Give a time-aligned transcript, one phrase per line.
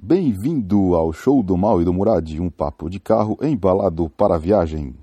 [0.00, 4.38] Bem-vindo ao show do Mal e do Murad, um papo de carro embalado para a
[4.38, 4.94] viagem.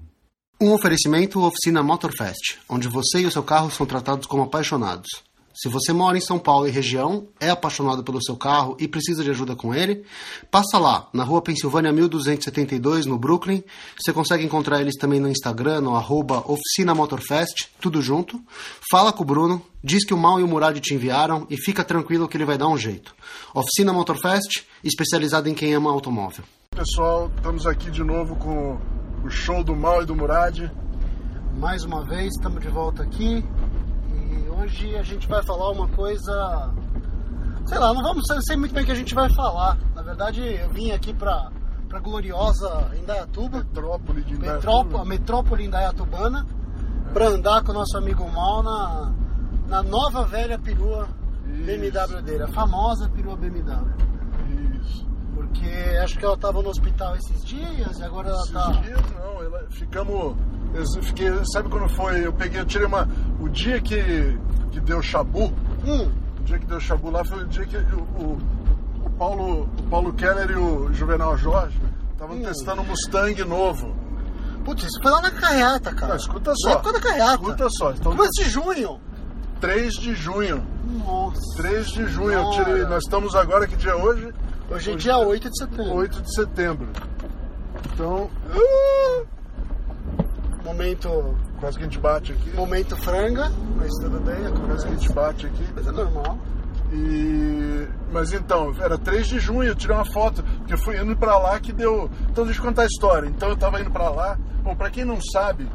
[0.60, 5.10] Um oferecimento Oficina Motorfest, onde você e o seu carro são tratados como apaixonados.
[5.56, 9.24] Se você mora em São Paulo e região, é apaixonado pelo seu carro e precisa
[9.24, 10.04] de ajuda com ele,
[10.52, 13.64] passa lá, na rua Pensilvânia 1272, no Brooklyn.
[13.98, 18.38] Você consegue encontrar eles também no Instagram, no arroba Oficina Motorfest, tudo junto.
[18.92, 21.86] Fala com o Bruno, diz que o Mal e o Murad te enviaram e fica
[21.86, 23.16] tranquilo que ele vai dar um jeito.
[23.54, 26.44] Oficina Motorfest, especializada em quem ama automóvel.
[26.72, 28.78] Pessoal, estamos aqui de novo com
[29.24, 30.70] o show do Mal e do Murad.
[31.58, 33.42] Mais uma vez, estamos de volta aqui
[34.36, 36.74] e hoje a gente vai falar uma coisa.
[37.66, 39.78] Sei lá, não vamos sei muito bem o que a gente vai falar.
[39.96, 41.50] Na verdade, eu vim aqui para
[41.88, 45.06] para gloriosa Indaiatuba, Metrópole de metrópole, a Indaiatuba.
[45.06, 46.46] metrópole indaiatubana,
[47.14, 49.14] para andar com o nosso amigo Mal na,
[49.68, 51.08] na nova velha perua
[51.48, 51.64] Isso.
[51.66, 53.86] BMW dele, a famosa perua BMW.
[55.60, 58.72] Porque acho que ela estava no hospital esses dias e agora ela Esses tá.
[58.82, 60.36] dias não, ela- ficamos.
[60.74, 62.26] Eu fiquei, sabe quando foi?
[62.26, 63.08] Eu peguei, eu tirei uma.
[63.40, 64.38] O dia que,
[64.72, 65.54] que deu chabu,
[65.86, 68.38] Hum, o dia que deu chabu lá foi o dia que o, o,
[69.06, 71.80] o Paulo, o Paulo Keller e o Juvenal Jorge
[72.12, 72.44] estavam Hum.
[72.44, 73.96] testando um Mustang novo.
[74.66, 76.10] putz, isso foi lá na carreata, cara.
[76.10, 76.70] Não, escuta Na só.
[76.72, 77.34] época da carreata.
[77.36, 77.92] Escuta só.
[77.92, 79.00] Então, Começo de junho.
[79.62, 80.62] 3 de junho.
[81.06, 81.40] Nossa.
[81.56, 82.84] 3 de junho, tirei.
[82.86, 84.34] Nós estamos agora, que dia é hoje?
[84.70, 85.94] Hoje é dia 8 de setembro.
[85.94, 86.88] 8 de setembro.
[87.94, 88.30] Então,
[90.64, 92.50] Momento, quase que a gente bate aqui.
[92.56, 94.88] momento franga, mas tudo bem, Quase que a acontece.
[94.90, 95.64] gente bate aqui.
[95.76, 96.38] Mas é normal.
[96.92, 97.88] E...
[98.12, 101.38] Mas então, era 3 de junho, eu tirei uma foto, porque eu fui indo pra
[101.38, 102.10] lá que deu.
[102.32, 103.28] Então deixa eu contar a história.
[103.28, 104.38] Então eu tava indo pra lá.
[104.64, 105.70] Bom, pra quem não sabe,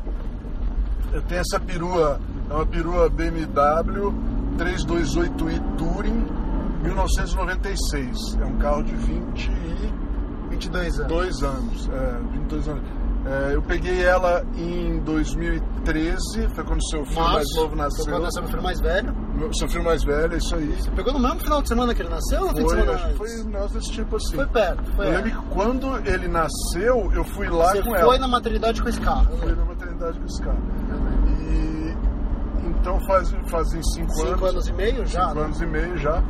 [1.13, 4.13] eu tenho essa perua, é uma perua BMW
[4.59, 6.27] 328i Touring
[6.83, 8.37] 1996.
[8.41, 9.91] É um carro de 22
[10.51, 11.43] 22 anos.
[11.43, 11.89] anos.
[11.91, 12.83] É, 22 anos.
[13.27, 18.05] É, eu peguei ela em 2013, foi quando seu filho mais novo nasceu.
[18.05, 19.15] Foi quando nasceu meu filho mais velho.
[19.35, 20.67] Meu- Seu filho mais velho, é isso aí.
[20.81, 23.11] Você pegou no mesmo final de semana que ele nasceu ou Foi, semana acho que
[23.11, 23.19] antes?
[23.19, 24.37] foi um negócio desse tipo assim.
[24.37, 25.07] Foi perto, foi.
[25.07, 28.19] eu lembro que quando ele nasceu, eu fui lá Você com foi ela.
[28.19, 29.27] na maternidade com esse carro.
[29.31, 29.65] eu Fui lembro.
[29.65, 30.59] na maternidade com esse cara.
[31.29, 31.97] E
[32.69, 35.45] então faz, fazem cinco, Cinco anos e meio já, Cinco né?
[35.45, 36.23] anos e meio já.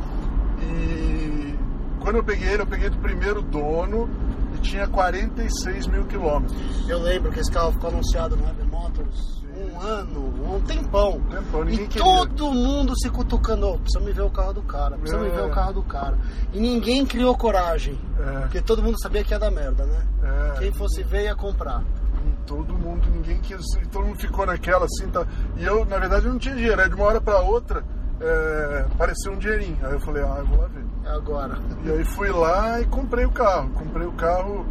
[0.61, 1.55] E
[1.99, 4.09] quando eu peguei ele, eu peguei do primeiro dono
[4.55, 6.89] e tinha 46 mil quilômetros.
[6.89, 11.19] Eu lembro que esse carro ficou anunciado no Heavy Motors um ano, um tempão.
[11.29, 12.03] Tempão, ninguém e queria.
[12.03, 15.31] todo mundo se cutucando, "Ô, precisa me ver o carro do cara, precisa me É.
[15.31, 16.17] ver o carro do cara.
[16.53, 20.01] E ninguém criou coragem, É, porque todo mundo sabia que ia dar merda, né?
[20.23, 21.83] é, Quem fosse ver ia comprar.
[22.25, 23.61] E todo mundo, ninguém quis,
[23.91, 25.25] todo mundo ficou naquela assim, tá?
[25.57, 26.87] E eu, na verdade, eu não tinha dinheiro.
[26.89, 27.83] De uma hora pra outra,
[28.21, 29.77] é, apareceu um dinheirinho.
[29.83, 30.85] Aí eu falei, ah, eu vou lá ver.
[31.05, 31.59] É agora.
[31.83, 33.69] E aí fui lá e comprei o carro.
[33.71, 34.65] Comprei o carro.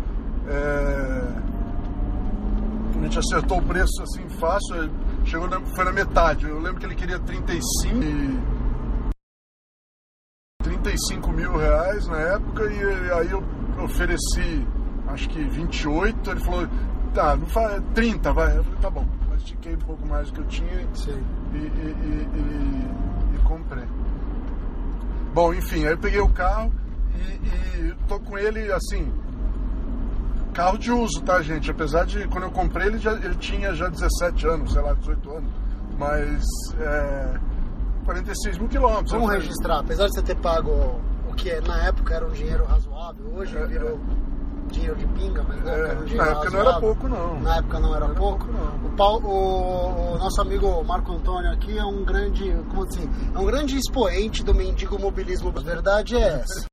[0.49, 1.51] é,
[2.99, 4.91] A gente acertou o preço assim fácil.
[5.25, 6.47] Chegou na- foi na metade.
[6.49, 8.41] Eu lembro que ele queria 35 e
[10.63, 13.43] 35 mil reais na época e aí eu
[13.83, 14.67] ofereci
[15.09, 16.31] acho que 28.
[16.31, 16.69] Ele falou,
[17.15, 18.57] tá, não faz 30, vai.
[18.57, 19.07] Eu falei, tá bom.
[19.29, 21.23] Mas estiquei um pouco mais do que eu tinha Sim.
[21.55, 23.85] e- e- e comprei.
[25.35, 26.73] Bom, enfim, aí eu peguei o carro
[27.15, 29.13] e, e tô com ele assim.
[30.53, 31.71] Carro de uso, tá, gente?
[31.71, 35.31] Apesar de quando eu comprei ele, já, ele tinha já 17 anos, sei lá, 18
[35.31, 35.51] anos.
[35.97, 36.43] Mas
[36.81, 37.39] é,
[38.05, 39.13] 46 mil quilômetros.
[39.13, 42.65] Vamos falei, registrar, apesar de você ter pago o que na época era um dinheiro
[42.65, 44.01] razoável, hoje É, virou
[44.71, 47.41] dinheiro de pinga, mas na É, época um dinheiro na época não era pouco, não.
[47.41, 48.45] Na época não era, Não era pouco.
[48.47, 48.87] pouco, não.
[48.87, 53.39] O, Paulo- o- o nosso amigo Marco Antônio aqui é um grande, como assim, é
[53.39, 55.53] um grande expoente do mendigo mobilismo.
[55.57, 56.65] A verdade é essa.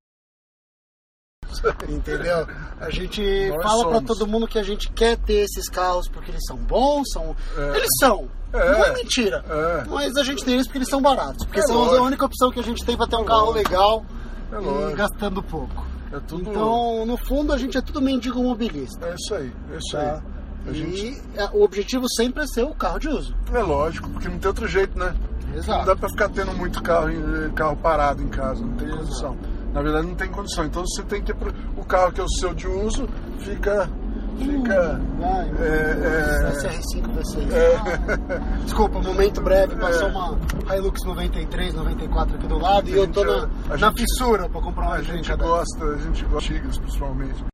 [1.90, 2.46] Entendeu?
[2.80, 4.08] A gente Nós fala pra somos.
[4.08, 7.36] todo mundo que a gente quer ter esses carros porque eles são bons, são.
[7.58, 7.78] É.
[7.78, 8.30] Eles são.
[8.54, 8.72] É.
[8.72, 9.44] Não é mentira.
[9.50, 9.84] É.
[9.90, 11.46] Mas a gente tem eles porque eles são baratos.
[11.46, 12.06] Porque É são a lógico.
[12.06, 14.06] única opção que a gente tem pra ter um carro legal
[14.52, 15.86] É e gastando pouco.
[16.12, 16.50] É tudo.
[16.50, 19.06] Então, no fundo, a gente é tudo mendigo mobilista.
[19.08, 20.00] É isso aí, é isso Tá?
[20.16, 20.38] aí.
[20.70, 21.06] A gente...
[21.06, 23.36] E é, o objetivo sempre é ser o carro de uso.
[23.54, 25.16] É lógico, porque não tem outro jeito, né?
[25.56, 25.80] Exato.
[25.80, 27.08] Não dá pra ficar tendo muito carro,
[27.56, 29.38] carro parado em casa, não tem condição.
[29.74, 30.66] Na verdade, não tem condição.
[30.66, 31.34] Então você tem que.
[31.34, 33.08] pro- O carro que é o seu de uso
[33.40, 33.90] fica.
[34.38, 35.02] Fica.
[35.20, 37.52] Vai, É, é, SR5 V6.
[37.54, 38.40] é.
[38.64, 40.12] Desculpa, momento breve, passou É.
[40.12, 40.38] uma
[40.76, 44.48] Hilux 93, 94 aqui do lado e eu gente- tô na, a na gente- fissura
[44.50, 47.46] pra comprar uma A gente gosta, a gente gosta de antigas, principalmente.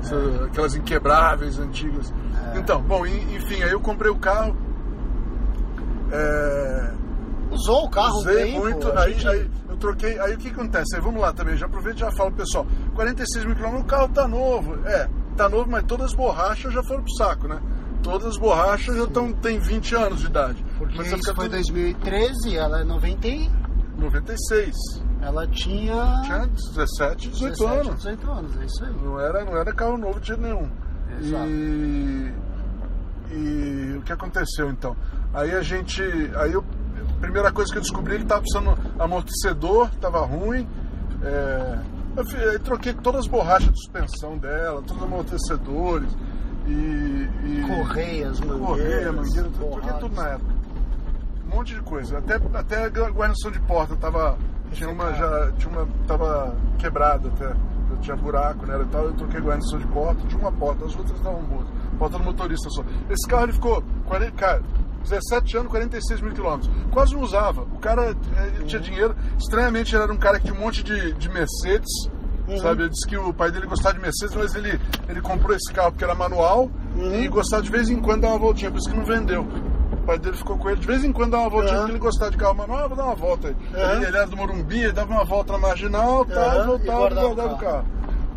[0.00, 2.12] Essa- Aquelas inquebráveis antigas.
[2.54, 2.58] É.
[2.58, 4.56] Então, bom, en- enfim, aí eu comprei o carro.
[6.12, 6.92] É,
[7.54, 10.96] Usou o carro Usei tempo, muito, aí, gente- aí eu troquei, aí o que acontece?
[10.96, 14.08] Aí vamos lá também, já aproveito e já falo, pessoal, 46 mil quilômetros, o carro
[14.08, 17.60] tá novo, é, tá novo, mas todas as borrachas já foram pro saco, né?
[18.02, 20.64] Todas as borrachas já estão, tem 20 anos de idade.
[20.76, 23.50] Porque mas isso foi tudo- 2013, ela é 90 e...
[23.96, 24.74] 96.
[25.22, 26.20] Ela tinha...
[26.24, 27.96] Tinha 17, 18 17, anos.
[27.96, 28.92] 18 anos, é isso aí.
[29.02, 30.68] Não era, não era carro novo de jeito nenhum.
[31.18, 31.46] Exato.
[31.48, 32.32] E,
[33.30, 34.94] e o que aconteceu então?
[35.32, 36.02] Aí a gente.
[36.36, 36.64] Aí eu,
[37.24, 40.68] primeira coisa que eu descobri é que tava precisando amortecedor, tava ruim.
[41.22, 41.78] É,
[42.16, 46.08] eu, troquei todas as borrachas de suspensão dela, todos os amortecedores
[46.66, 47.28] e.
[47.44, 50.54] e Correias, correia, mangueiras, mangueira, tudo, troquei tudo na época.
[51.46, 52.18] Um monte de coisa.
[52.18, 54.38] Até, até a guarnição de porta tava.
[54.72, 55.88] Tinha uma, já, tinha uma.
[56.06, 57.54] tava quebrada até.
[57.90, 60.96] Eu tinha buraco nela e tal, eu troquei guarnição de porta, de uma porta, as
[60.96, 61.68] outras estavam boas.
[61.98, 62.82] Porta do motorista só.
[63.08, 64.62] Esse carro ele ficou 40, cara,
[65.04, 66.70] 17 anos, 46 mil quilômetros.
[66.90, 67.62] Quase não usava.
[67.62, 69.14] O cara eh, tinha dinheiro.
[69.38, 71.90] Estranhamente ele era um cara que tinha um monte de, de Mercedes.
[72.60, 74.78] Sabe, ele disse que o pai dele gostava de Mercedes, mas ele,
[75.08, 76.70] ele comprou esse carro porque era manual
[77.18, 79.46] e gostava de vez em quando dar uma voltinha, por isso que não vendeu.
[79.92, 81.80] O pai dele ficou com ele de vez em quando dar uma voltinha, Aham.
[81.80, 83.56] porque ele gostava de carro manual, ah, vou dar uma volta aí.
[83.74, 83.92] Aham.
[83.96, 86.86] Ele, ele era do Morumbi, ele dava uma volta na marginal, tal, e voltava e
[86.86, 87.86] guardava guardava o o carro.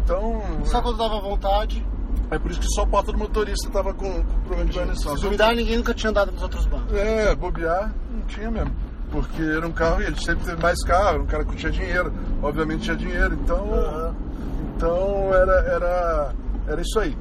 [0.05, 1.85] Então, Só quando dava vontade.
[2.31, 5.15] É por isso que só a porta do motorista tava com, com problema de guarnição.
[5.15, 6.93] Se duvidar, ninguém nunca tinha andado nos outros bancos.
[6.93, 8.71] É, bobear não tinha mesmo.
[9.11, 11.71] Porque era um carro, e ele sempre teve mais carro, era um cara que tinha
[11.71, 12.11] dinheiro,
[12.43, 13.73] obviamente tinha dinheiro, então.
[13.73, 14.15] Aham.
[14.75, 16.35] Então era, era,
[16.67, 17.17] era isso aí.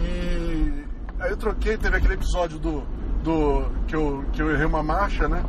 [0.00, 0.84] E
[1.20, 2.82] aí eu troquei, teve aquele episódio do.
[3.22, 5.44] do que, eu, que eu errei uma marcha, né?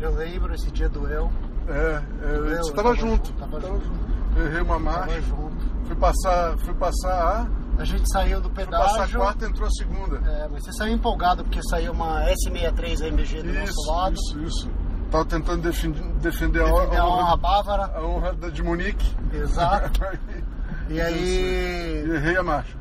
[0.00, 1.30] Eu lembro, esse dia doeu.
[1.68, 3.28] É, é, Eu- você tava tava junto.
[3.28, 3.84] junto, tava Tava junto.
[3.84, 4.00] junto.
[4.36, 5.56] Eu errei uma marcha, Tava junto.
[5.86, 7.59] fui passar, fui passar a.
[7.80, 9.20] A gente saiu do Fui passar a pedágio.
[9.20, 10.16] quarta entrou a segunda.
[10.30, 14.14] É, mas você saiu empolgado porque saiu uma S63 AMG do nosso Isso, lado.
[14.14, 14.70] isso, isso.
[15.10, 17.84] Tava tentando defender, defender a, Defender a honra, honra bávara.
[17.96, 19.16] a honra da- de Munique.
[19.32, 20.00] Exato.
[20.88, 22.04] E E aí.
[22.16, 22.76] errei a marcha.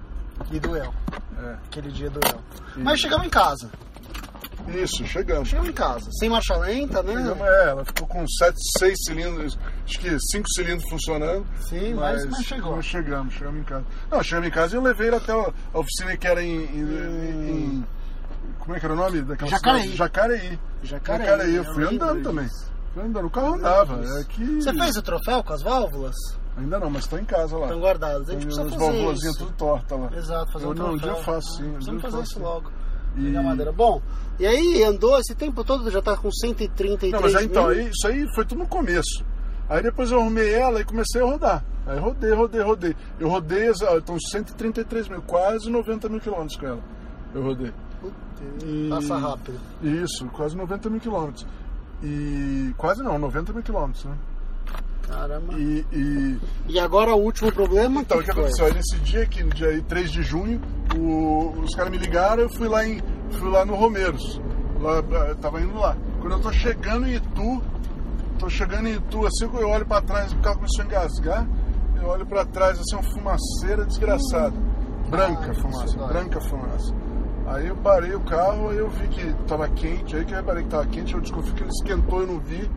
[0.52, 0.92] E doeu.
[1.44, 1.54] É.
[1.66, 2.40] Aquele dia doeu.
[2.78, 3.70] Mas chegamos em casa.
[4.68, 5.48] Isso, chegamos.
[5.50, 6.10] Chegamos em casa.
[6.20, 7.14] Sem marcha lenta, né?
[7.14, 11.46] Chegamos, é, ela ficou com 7, 6 cilindros, acho que 5 cilindros funcionando.
[11.68, 12.76] Sim, mas- mas chegou.
[12.76, 13.86] Nós chegamos, chegamos em casa.
[14.12, 16.64] Não, chegamos em casa e eu levei ele até a oficina que era em.
[16.66, 17.48] em- Hum.
[17.84, 17.86] em-
[18.60, 19.82] como é que era o nome daquela Jacareí.
[19.82, 19.98] cidade?
[19.98, 20.60] Jacareí.
[20.84, 22.48] Jacareí, Eu eu fui andando também.
[22.94, 23.26] Fui andando.
[23.26, 24.02] O carro andava.
[24.20, 24.62] É que...
[24.62, 26.16] Você fez o troféu com as válvulas?
[26.58, 27.66] Ainda não, mas está em casa lá.
[27.68, 28.22] Estão guardadas.
[28.24, 29.38] A Tem gente precisa fazer isso.
[29.40, 30.10] tudo torta lá.
[30.16, 31.10] Exato, fazer eu, um não, um troféu.
[31.14, 31.64] dia eu faço sim.
[31.64, 32.72] um Precisamos eu fazer faço isso logo.
[33.16, 33.72] Pegar madeira.
[33.72, 34.02] Bom,
[34.40, 37.90] e aí andou esse tempo todo, já tá com 133 Não, mas aí, então, aí,
[37.90, 39.26] isso aí foi tudo no começo.
[39.68, 41.64] Aí depois eu arrumei ela e comecei a rodar.
[41.86, 42.96] Aí rodei, rodei, rodei.
[43.20, 46.80] Eu rodei, então 133 mil, quase 90 mil quilômetros com ela.
[47.34, 47.72] Eu rodei.
[48.64, 49.60] E- Passa rápido.
[49.84, 51.46] Isso, quase 90 mil quilômetros.
[52.02, 52.74] E.
[52.78, 54.16] Quase não, 90 mil quilômetros, né?
[55.10, 55.54] Caramba.
[55.58, 55.86] E.
[55.92, 58.02] e- E agora o último problema?
[58.02, 58.66] Então, o que aconteceu?
[58.68, 60.62] Aí nesse dia aqui, no dia aí, 3 de junho,
[60.98, 63.02] o- os caras me ligaram, eu fui lá em.
[63.32, 64.40] fui lá no Romeiros.
[64.80, 65.96] Lá, eu tava indo lá.
[66.22, 67.62] Quando eu tô chegando em Itu,
[68.40, 71.48] tô chegando em Itu, assim eu olho pra trás, o carro começou a engasgar,
[72.02, 74.54] eu olho pra trás, assim, uma fumaceira desgraçada.
[75.10, 76.94] Branca Ah, fumaça, branca fumaça.
[77.48, 80.64] Aí eu parei o carro, aí eu vi que tava quente, aí que eu reparei
[80.64, 82.70] que tava quente, eu desconfio que ele esquentou e não vi.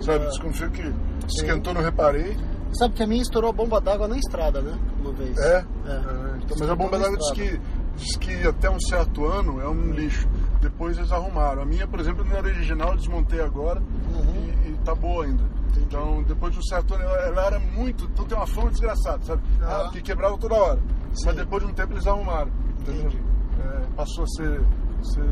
[0.00, 0.28] Sabe, Ah.
[0.28, 0.92] desconfio que
[1.26, 2.36] esquentou não reparei.
[2.72, 4.78] Sabe que a minha estourou a bomba d'água na estrada, né?
[5.00, 5.36] Uma vez.
[5.38, 5.56] É?
[5.56, 5.58] É.
[5.58, 7.60] É, então, mas a bomba d'água diz que,
[7.96, 10.26] diz que até um certo ano é um lixo.
[10.60, 11.62] Depois eles arrumaram.
[11.62, 14.52] A minha, por exemplo, não era original, eu desmontei agora Uhum.
[14.64, 15.42] e, e tá boa ainda.
[15.76, 18.04] Então, depois de um certo ano, ela, ela era muito.
[18.04, 19.42] Então tem uma fama desgraçada, sabe?
[19.62, 19.90] Ah.
[19.92, 20.78] Que quebrava toda hora.
[21.12, 21.26] Sim.
[21.26, 22.50] Mas depois de um tempo eles arrumaram.
[22.80, 23.20] Entendi.
[23.60, 24.60] É, passou a ser,
[25.02, 25.22] ser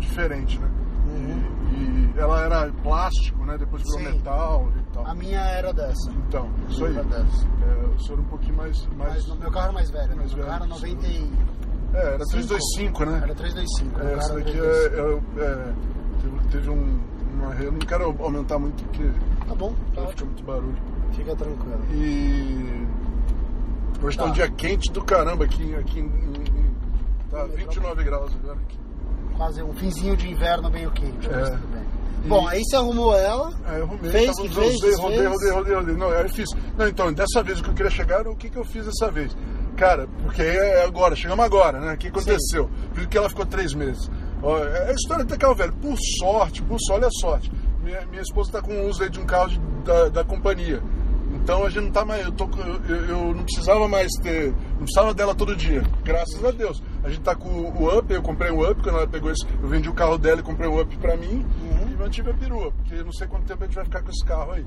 [0.00, 0.68] diferente, né?
[1.06, 1.42] Uhum.
[1.61, 3.56] E, e ela era plástico, né?
[3.58, 4.04] Depois virou Sim.
[4.16, 5.06] metal e tal.
[5.06, 6.10] A minha era dessa.
[6.28, 6.94] Então, isso aí.
[6.94, 7.46] Era dessa.
[7.62, 8.86] É, o senhor um pouquinho mais.
[8.96, 10.16] mais Mas no meu carro era mais velho.
[10.16, 10.88] mais meu velho carro era o seu.
[10.90, 11.32] 90 e...
[11.94, 13.20] É, era 325, né?
[13.22, 14.00] Era 325.
[14.00, 15.40] É, essa era daqui 325.
[15.40, 15.74] é, é, é,
[16.50, 17.00] teve, um,
[17.34, 17.54] uma.
[17.54, 19.10] Eu não quero aumentar muito porque
[19.46, 20.26] Tá bom, tá ótimo.
[20.30, 20.76] muito barulho.
[21.12, 21.80] Fica tranquilo.
[21.92, 22.86] E.
[24.02, 24.30] Hoje tá, Tá.
[24.30, 26.72] um dia quente do caramba aqui, aqui em, em- em-
[27.30, 28.78] Tá 29 graus agora aqui.
[29.36, 31.28] Quase um finzinho de inverno meio quente.
[31.30, 31.50] mas É.
[31.52, 31.82] tudo bem.
[32.28, 33.52] Bom, aí você arrumou ela.
[33.66, 34.98] Aí eu arrumei, Fez, que fez, rodei, fez?
[35.00, 35.96] rodei, rodei, rodei, rodei.
[35.96, 36.48] Não, aí eu fiz.
[36.78, 38.86] Não, então, dessa vez o que eu queria chegar era o que, que eu fiz
[38.86, 39.36] dessa vez.
[39.76, 41.94] Cara, porque é agora, chegamos agora, né?
[41.94, 42.70] O que aconteceu?
[42.94, 44.08] Por que ela ficou três meses?
[44.76, 45.72] É a história do carro velho.
[45.72, 47.50] Por sorte, por sorte, olha a sorte.
[47.82, 50.80] Minha, minha esposa tá com uso aí de um carro de- da, da companhia.
[51.34, 52.24] Então a gente não tá mais.
[52.24, 52.48] Eu, tô,
[52.88, 54.52] eu, eu não precisava mais ter.
[54.72, 55.82] Não precisava dela todo dia.
[56.04, 56.82] Graças a Deus.
[57.02, 59.44] A gente tá com o, o Up, eu comprei um Up, quando ela pegou esse.
[59.62, 61.44] Eu vendi o carro dela e comprei um Up pra mim.
[61.90, 64.10] E não tive a perua, porque não sei quanto tempo a gente vai ficar com
[64.10, 64.66] esse carro aí.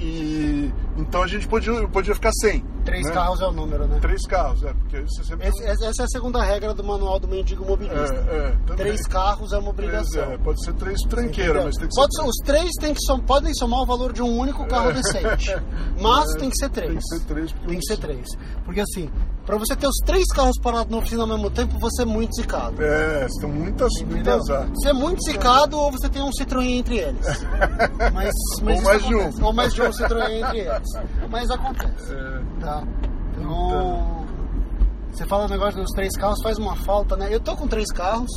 [0.00, 2.64] E então a gente podia, podia ficar sem.
[2.84, 3.12] Três né?
[3.12, 3.98] carros é o número, né?
[4.00, 5.46] Três carros, é, porque você sempre.
[5.48, 8.14] Esse- essa é a segunda regra do manual do mendigo mobilista.
[8.28, 8.74] É, é.
[8.74, 10.32] Três carros é uma Três, obrigação.
[10.32, 12.22] é, pode ser três tranqueiras, mas tem que Pode ser.
[12.22, 15.54] ser- os três tem que som- podem somar o valor de um único carro decente.
[16.00, 16.88] Mas É, tem que ser três.
[16.90, 17.52] Tem que ser três.
[17.52, 18.26] porque Tem que ser três.
[18.64, 19.10] Porque assim,
[19.46, 22.34] pra você ter os três carros parados na oficina ao mesmo tempo, você é muito
[22.34, 22.82] zicado.
[22.82, 23.92] É, você tem muitas,
[24.26, 24.66] azar.
[24.74, 27.26] Você é muito zicado ou você tem um Citroën entre eles.
[28.12, 28.32] Mas,
[28.62, 29.20] mas Ou mais de um.
[29.20, 29.42] acontece.
[29.44, 30.81] Ou mais de um Citroën entre eles.
[31.30, 32.12] Mas acontece.
[32.14, 32.82] É, Tá.
[33.36, 34.24] Então,
[35.10, 37.28] você fala o negócio dos três carros, faz uma falta, né?
[37.30, 38.30] Eu tô com três carros,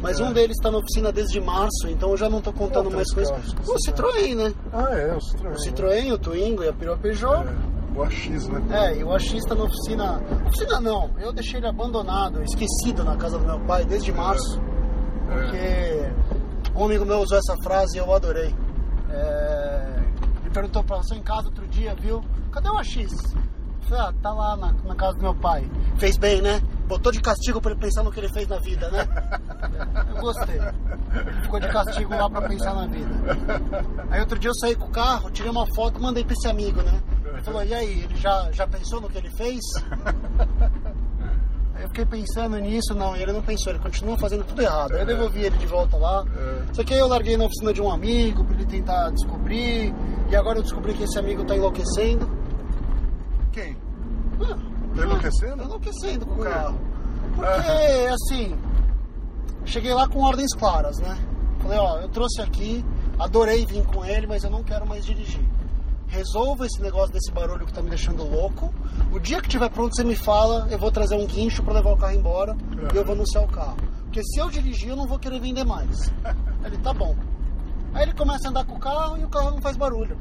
[0.00, 0.24] mas É.
[0.24, 3.20] um deles tá na oficina desde março, então eu já não tô contando mais que
[3.20, 3.24] O
[3.64, 4.52] você Citroën, né?
[4.72, 5.52] Ah, é, o Citroën.
[5.52, 7.46] O Citroën, o Twingo e a Perua Peugeot.
[7.46, 8.62] É, o AX, né?
[8.70, 10.20] É, e o AX tá na oficina.
[10.46, 14.60] Oficina não, eu deixei ele abandonado, esquecido na casa do meu pai desde março.
[15.28, 16.10] Porque
[16.74, 18.54] um amigo meu usou essa frase e eu adorei.
[19.10, 20.02] É,
[20.52, 22.22] perguntou pra você em casa outro dia, viu?
[22.52, 23.34] Cadê o AX?
[23.88, 25.68] Falei, ah, tá lá na, na casa do meu pai.
[25.98, 26.60] Fez bem, né?
[26.86, 29.08] Botou de castigo pra ele pensar no que ele fez na vida, né?
[30.14, 30.56] Eu gostei.
[30.56, 33.10] Ele ficou de castigo lá pra pensar na vida.
[34.10, 36.48] Aí outro dia eu saí com o carro, tirei uma foto e mandei pra esse
[36.48, 37.02] amigo, né?
[37.32, 39.60] Ele falou, e aí, ele já, já pensou no que ele fez?
[41.74, 44.92] Aí eu fiquei pensando nisso, não, e ele não pensou, ele continua fazendo tudo errado.
[44.92, 46.24] Aí eu devolvi ele de volta lá.
[46.36, 46.74] É.
[46.74, 49.41] Só que aí eu larguei na oficina de um amigo pra ele tentar descobrir.
[49.54, 52.28] E agora eu descobri que esse amigo tá enlouquecendo.
[53.52, 53.76] Quem?
[54.40, 54.56] Ah,
[54.94, 55.56] Tá enlouquecendo?
[55.56, 56.78] Tá enlouquecendo com o carro.
[57.34, 58.58] Porque, assim,
[59.64, 61.16] cheguei lá com ordens claras, né?
[61.60, 62.84] Falei, ó, eu trouxe aqui,
[63.18, 65.42] adorei vir com ele, mas eu não quero mais dirigir.
[66.08, 68.72] Resolva esse negócio desse barulho que tá me deixando louco.
[69.10, 71.92] O dia que tiver pronto, você me fala, eu vou trazer um guincho pra levar
[71.92, 72.54] o carro embora
[72.92, 73.76] e eu vou anunciar o carro.
[74.04, 76.12] Porque se eu dirigir, eu não vou querer vender mais.
[76.64, 77.16] Ele, tá bom.
[77.94, 80.16] Aí ele começa a andar com o carro e o carro não faz barulho.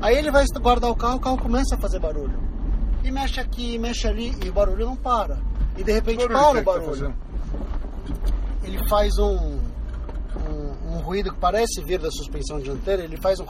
[0.00, 2.38] Aí ele vai guardar o carro, o carro começa a fazer barulho.
[3.04, 5.38] E mexe aqui, mexe ali, e o barulho não para.
[5.76, 7.14] E de repente para o barulho.
[8.64, 9.58] ele faz um,
[10.48, 13.46] um, um ruído que parece vir da suspensão dianteira, ele faz um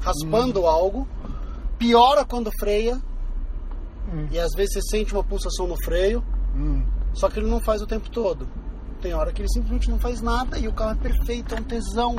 [0.00, 1.06] raspando algo,
[1.78, 2.98] piora quando freia,
[4.12, 4.26] Hum.
[4.30, 6.24] e às vezes você sente uma pulsação no freio,
[6.56, 6.82] Hum.
[7.14, 8.48] só que ele não faz o tempo todo.
[9.00, 11.62] Tem hora que ele simplesmente não faz nada e o carro é perfeito, é um
[11.62, 12.16] tesão,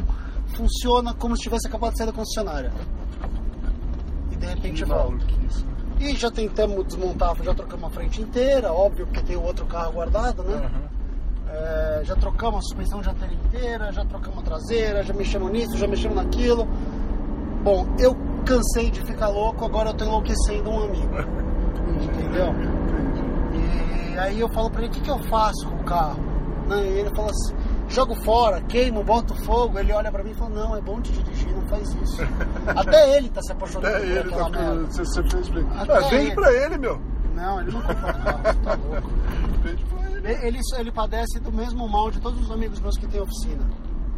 [0.56, 2.72] funciona como se tivesse acabado de sair da concessionária.
[4.32, 5.26] E de repente volta.
[6.00, 9.92] E já tentamos desmontar, já trocamos a frente inteira, óbvio, porque tem o outro carro
[9.94, 10.56] guardado, né?
[10.56, 10.92] Aham.
[11.54, 15.86] É, já trocamos a suspensão dianteira inteira, já trocamos a traseira, já mexemos nisso, já
[15.86, 16.66] mexemos naquilo.
[17.62, 21.14] Bom, eu cansei de ficar louco, agora eu tô enlouquecendo um amigo.
[22.02, 22.56] Entendeu?
[24.14, 26.31] E aí eu falo pra ele, o que, que eu faço com o carro?
[26.76, 26.84] Né?
[26.88, 27.56] E ele fala assim,
[27.90, 29.78] jogo fora, queimo, boto fogo.
[29.80, 32.22] Ele olha pra mim e fala, não, é bom de dirigir, não faz isso.
[32.76, 34.86] Até ele tá se apaixonando Até por ele aquela tá merda.
[34.86, 35.68] Você, você fez bem.
[35.76, 37.02] Ah, vende pra ele, meu.
[37.36, 39.10] Não, ele não comprou o carro, tá louco.
[39.64, 40.28] Vende pra ele.
[40.28, 43.64] Ele, ele, ele padece do mesmo mal de todos os amigos meus que têm oficina.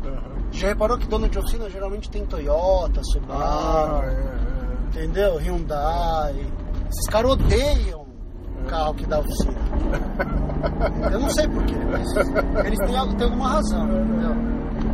[0.05, 0.33] Aham.
[0.51, 5.37] Já reparou que dono de oficina geralmente tem Toyota, Ah, Subaru, é, entendeu?
[5.37, 6.45] Hyundai.
[6.89, 8.05] Esses caras odeiam
[8.65, 8.69] É.
[8.69, 9.53] carro que dá oficina.
[11.11, 14.31] Eu não sei porquê, mas eles têm, têm alguma razão, entendeu?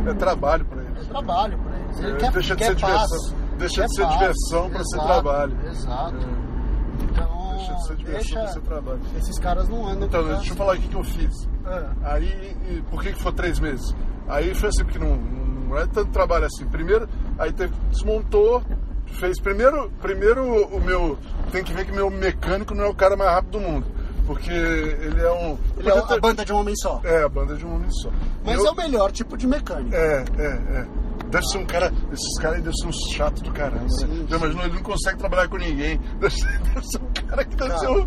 [0.06, 0.10] é.
[0.10, 1.04] É trabalho pra É ele.
[1.06, 1.98] trabalho pra eles.
[2.00, 3.36] Ele É, quer, deixa de quer ser paz, diversão.
[3.58, 4.12] Deixa de ser paz.
[4.18, 5.56] diversão pra ser trabalho.
[5.66, 6.16] Exato.
[6.16, 7.04] É.
[7.04, 9.00] Então, Deixa de ser diversão pra ser trabalho.
[9.16, 11.48] esses caras não andam Então, deixa eu falar o que, que eu fiz.
[11.66, 11.86] É.
[12.04, 13.94] Aí, e por que, que foi três meses?
[14.28, 16.66] Aí foi assim, porque não, não é tanto trabalho assim.
[16.66, 17.08] Primeiro,
[17.38, 18.62] aí teve, desmontou,
[19.06, 21.18] fez primeiro, primeiro o meu.
[21.52, 23.86] Tem que ver que meu mecânico não é o cara mais rápido do mundo.
[24.30, 25.58] Porque ele é um.
[25.76, 27.00] Ele é porque a tem- banda de um homem só.
[27.02, 28.10] É, a banda de um homem só.
[28.44, 29.92] Mas Eu- é o melhor tipo de mecânico.
[29.94, 30.86] É, é, é.
[31.30, 31.92] Deve ser um cara.
[32.12, 34.26] Esses caras aí devem ser uns chatos do caramba, Sim, né?
[34.38, 34.44] sim.
[34.44, 35.98] Ele não consegue trabalhar com ninguém.
[36.20, 38.06] Deve ser, deve ser um cara que deve Cara, ser um.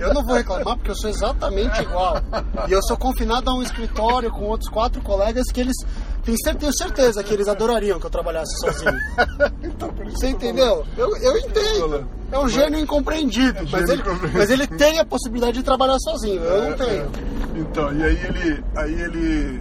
[0.00, 2.16] Eu não vou reclamar porque eu sou exatamente igual.
[2.68, 5.74] E eu sou confinado a um escritório com outros quatro colegas que eles.
[6.26, 8.92] Tenho cer- tenho certeza que eles adorariam que eu trabalhasse sozinho.
[9.62, 10.84] Então, Você eu entendeu?
[10.98, 12.08] Eu, eu entendo.
[12.32, 13.60] É um gênio incompreendido.
[13.70, 14.38] Mas gênio ele, incompreendido.
[14.38, 16.42] mas ele tem a possibilidade de trabalhar sozinho.
[16.42, 17.02] Eu É, não tenho.
[17.04, 17.58] é.
[17.58, 19.60] Então, e aí ele, aí ele,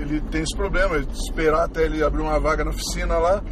[0.00, 3.42] ele tem esse problema de esperar até ele abrir uma vaga na oficina lá.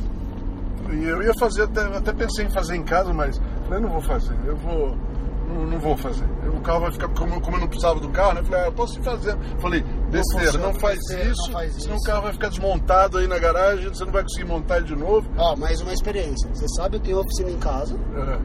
[0.91, 4.01] E eu ia fazer, até, até pensei em fazer em casa, mas falei, não vou
[4.03, 4.97] fazer, eu vou,
[5.49, 6.25] não, não vou fazer.
[6.55, 8.43] O carro vai ficar, como, como eu não precisava do carro, né?
[8.43, 9.39] Falei, ah, eu posso ir fazendo.
[9.61, 12.05] Falei, besteira, funciona, não, faz isso, não faz senão isso.
[12.05, 14.97] o carro vai ficar desmontado aí na garagem, você não vai conseguir montar ele de
[14.97, 15.29] novo.
[15.37, 16.49] Ó, mais uma experiência.
[16.53, 17.97] Você sabe, eu tenho oficina em casa.
[18.15, 18.41] É, é.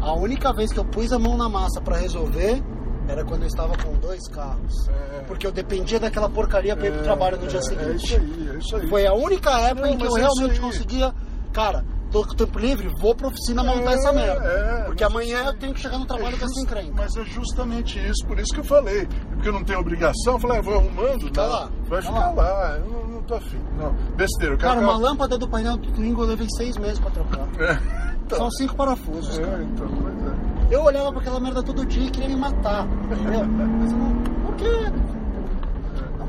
[0.00, 2.62] A única vez que eu pus a mão na massa pra resolver
[3.08, 4.88] era quando eu estava com dois carros.
[4.88, 5.20] É.
[5.26, 7.86] Porque eu dependia daquela porcaria pra ir pro trabalho no dia é, seguinte.
[7.86, 8.88] É isso aí, é isso aí.
[8.88, 11.12] Foi a única época Não, em que eu é realmente conseguia.
[11.52, 14.44] Cara, tô com tempo livre, vou pra oficina montar essa merda.
[14.44, 16.92] é, porque amanhã eu tenho que chegar no trabalho É com essa encrenca.
[16.94, 19.06] Mas é justamente isso, por isso que eu falei.
[19.32, 21.30] Porque eu não tenho obrigação, eu falei, ah, vou arrumando.
[21.34, 22.42] Não, lá, Vai fica ficar lá.
[22.42, 22.76] lá.
[22.76, 23.58] Eu não, não tô afim.
[23.78, 24.54] Não, besteira.
[24.54, 27.10] Eu quero Cara, uma ficar- lâmpada do painel do Twingo eu levei seis meses pra
[27.10, 27.48] trocar.
[27.58, 27.78] É,
[28.26, 29.62] então, São cinco parafusos, é, cara.
[29.62, 30.74] então, é.
[30.74, 32.86] Eu olhava pra aquela merda todo dia e queria me matar.
[32.86, 33.44] Entendeu?
[33.80, 34.22] Mas eu não.
[34.46, 34.54] Por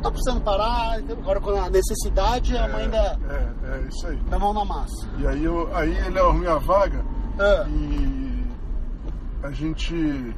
[0.03, 0.99] tô precisando parar.
[1.09, 4.17] Agora, quando a necessidade, a mãe dá, É, é isso aí.
[4.29, 5.07] dá mão na massa.
[5.17, 7.03] E aí, eu, aí ele arrumou a vaga
[7.39, 8.43] Ah, e
[9.41, 10.35] a gente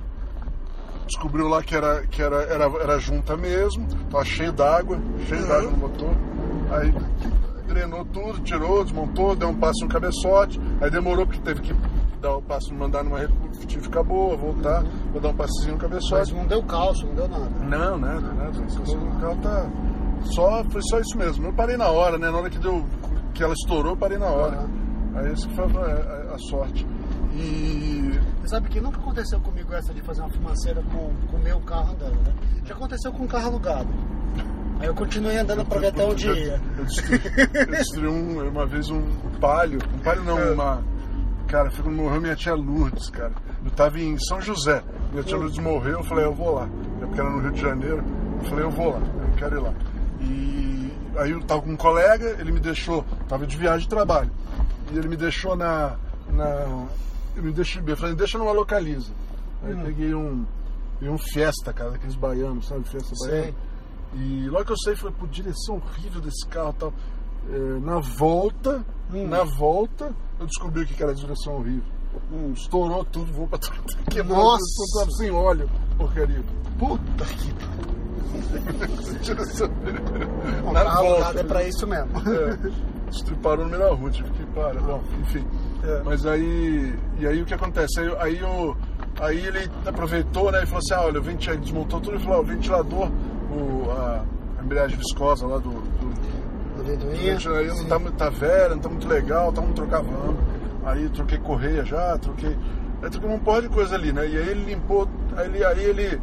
[1.07, 5.47] descobriu lá que era, que era, era, era junta mesmo, tava cheio d'água, cheio Uhum.
[5.47, 6.09] d'água no motor.
[6.71, 6.93] Aí
[7.67, 11.75] drenou tudo, tirou, desmontou, deu um passo no cabeçote, aí demorou porque teve que
[12.27, 16.33] dar o passo, mandar numa retífica boa, voltar, vou dar um passezinho no mas cabeçote.
[16.33, 17.49] não deu calço, não deu nada.
[17.59, 18.59] Não, nada, nada.
[18.59, 19.69] O carro tá.
[20.33, 21.45] Só, foi só isso mesmo.
[21.47, 22.31] Eu parei na hora, né?
[22.31, 22.83] Na hora que deu.
[23.33, 24.65] que ela estourou, eu parei na hora.
[25.15, 26.85] Aí esse que foi a, a- a sorte.
[27.33, 28.19] E.
[28.41, 31.93] Você sabe que nunca aconteceu comigo essa de fazer uma fumaceira com o meu carro
[31.93, 32.33] andando, né?
[32.65, 33.89] Já aconteceu com um carro alugado.
[34.79, 36.59] Aí eu continuei andando pra ver até onde ia.
[36.77, 37.21] Eu destruí,
[37.53, 39.01] eu destruí um- uma vez um
[39.39, 39.79] palio.
[39.95, 40.51] Um palio não, É.
[40.51, 40.83] uma.
[41.47, 43.33] Cara, foi quando morreu minha tia Lourdes, cara.
[43.63, 44.83] Eu tava em São José.
[45.11, 46.67] Minha tia Lourdes morreu, eu falei, eu vou lá.
[47.01, 48.03] É porque era no Rio de Janeiro.
[48.41, 49.73] Eu falei, eu vou lá, eu quero ir lá.
[50.21, 54.31] E aí eu tava com um colega, ele me deixou, tava de viagem de trabalho.
[54.91, 55.97] E ele me deixou na.
[56.29, 56.87] na
[57.35, 59.11] ele me deixou, eu falei, deixa numa localiza.
[59.63, 60.45] Aí eu peguei um.
[60.99, 62.87] peguei um Fiesta, cara, aqueles baianos, sabe?
[62.87, 63.29] Fiesta Sei.
[63.29, 63.55] baiano.
[64.13, 66.93] E logo que eu saí, falei, pô, direção horrível desse carro e tal.
[67.51, 68.83] É, na volta,
[69.13, 69.27] Hum.
[69.27, 71.83] na volta, eu descobri o que que era direção horrível.
[72.31, 72.51] Hum.
[72.53, 73.75] Estourou tudo, vou pra tudo.
[74.09, 74.63] Quebrou, Nossa!
[74.77, 76.43] tudo, tava sem óleo, porcaria.
[76.79, 77.53] Puta que.
[80.67, 81.39] O Na volta.
[81.39, 82.09] é pra isso mesmo.
[82.19, 82.57] É,
[83.41, 84.81] parou no meio da rua, tive que parar.
[84.81, 85.45] Bom, enfim.
[85.83, 86.01] É.
[86.03, 86.93] Mas aí.
[87.19, 87.99] E aí o que acontece?
[87.99, 88.75] Aí, aí, eu,
[89.19, 90.63] aí ele aproveitou, né?
[90.63, 93.09] E falou assim: ah, olha, o venti- ele desmontou tudo e falou: ah, o ventilador,
[93.51, 94.25] o, a,
[94.59, 96.13] a embreagem viscosa lá do, do,
[96.85, 97.15] Do ventoinha.
[97.39, 100.35] Gente, aí não tá, tá velha, não tá muito legal, tá muito trocar vamos.
[100.85, 102.55] Aí troquei correia já, troquei.
[103.01, 104.27] Aí troquei um porra de coisa ali, né?
[104.27, 106.21] E aí ele limpou, aí ele, aí ele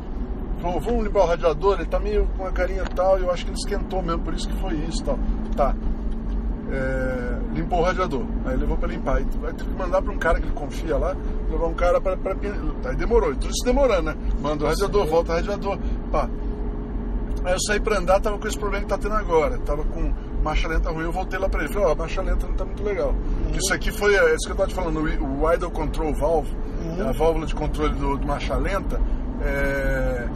[0.60, 3.44] falou, vamos limpar o radiador, ele tá meio com a carinha tal, e eu acho
[3.44, 5.18] que ele esquentou mesmo, por isso que foi isso e tal.
[5.56, 5.74] Tá.
[6.70, 9.16] É, limpou o radiador, aí levou pra limpar.
[9.16, 11.14] Aí, teve que mandar pra um cara que ele confia lá,
[11.50, 14.16] levar um cara pin- aí demorou, e tudo isso demorando, né?
[14.40, 15.78] Manda o radiador, volta o radiador,
[16.10, 16.28] pá.
[17.44, 19.58] Aí eu saí pra andar, tava com esse problema que tá tendo agora.
[19.58, 21.72] Tava com marcha lenta ruim, eu voltei lá pra ele.
[21.72, 23.14] Falei, ó, a marcha lenta não tá muito legal.
[23.54, 26.50] Isso aqui foi, é isso que eu tava te falando, o Idle Control Valve,
[26.82, 27.08] Uhum.
[27.08, 29.00] a válvula de controle do, do marcha lenta,
[29.44, 30.26] é,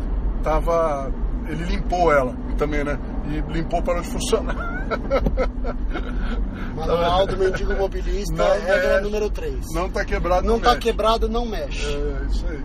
[0.45, 1.11] tava.
[1.49, 2.99] Ele limpou ela também, né?
[3.29, 4.55] E limpou para de funcionar.
[6.75, 9.01] Manual do mendigo mobilista, Não regra mexe.
[9.03, 9.65] número 3.
[9.75, 10.81] Não tá quebrado, Não não tá mexe.
[10.83, 11.87] quebrado, não mexe.
[11.87, 12.63] É, isso aí.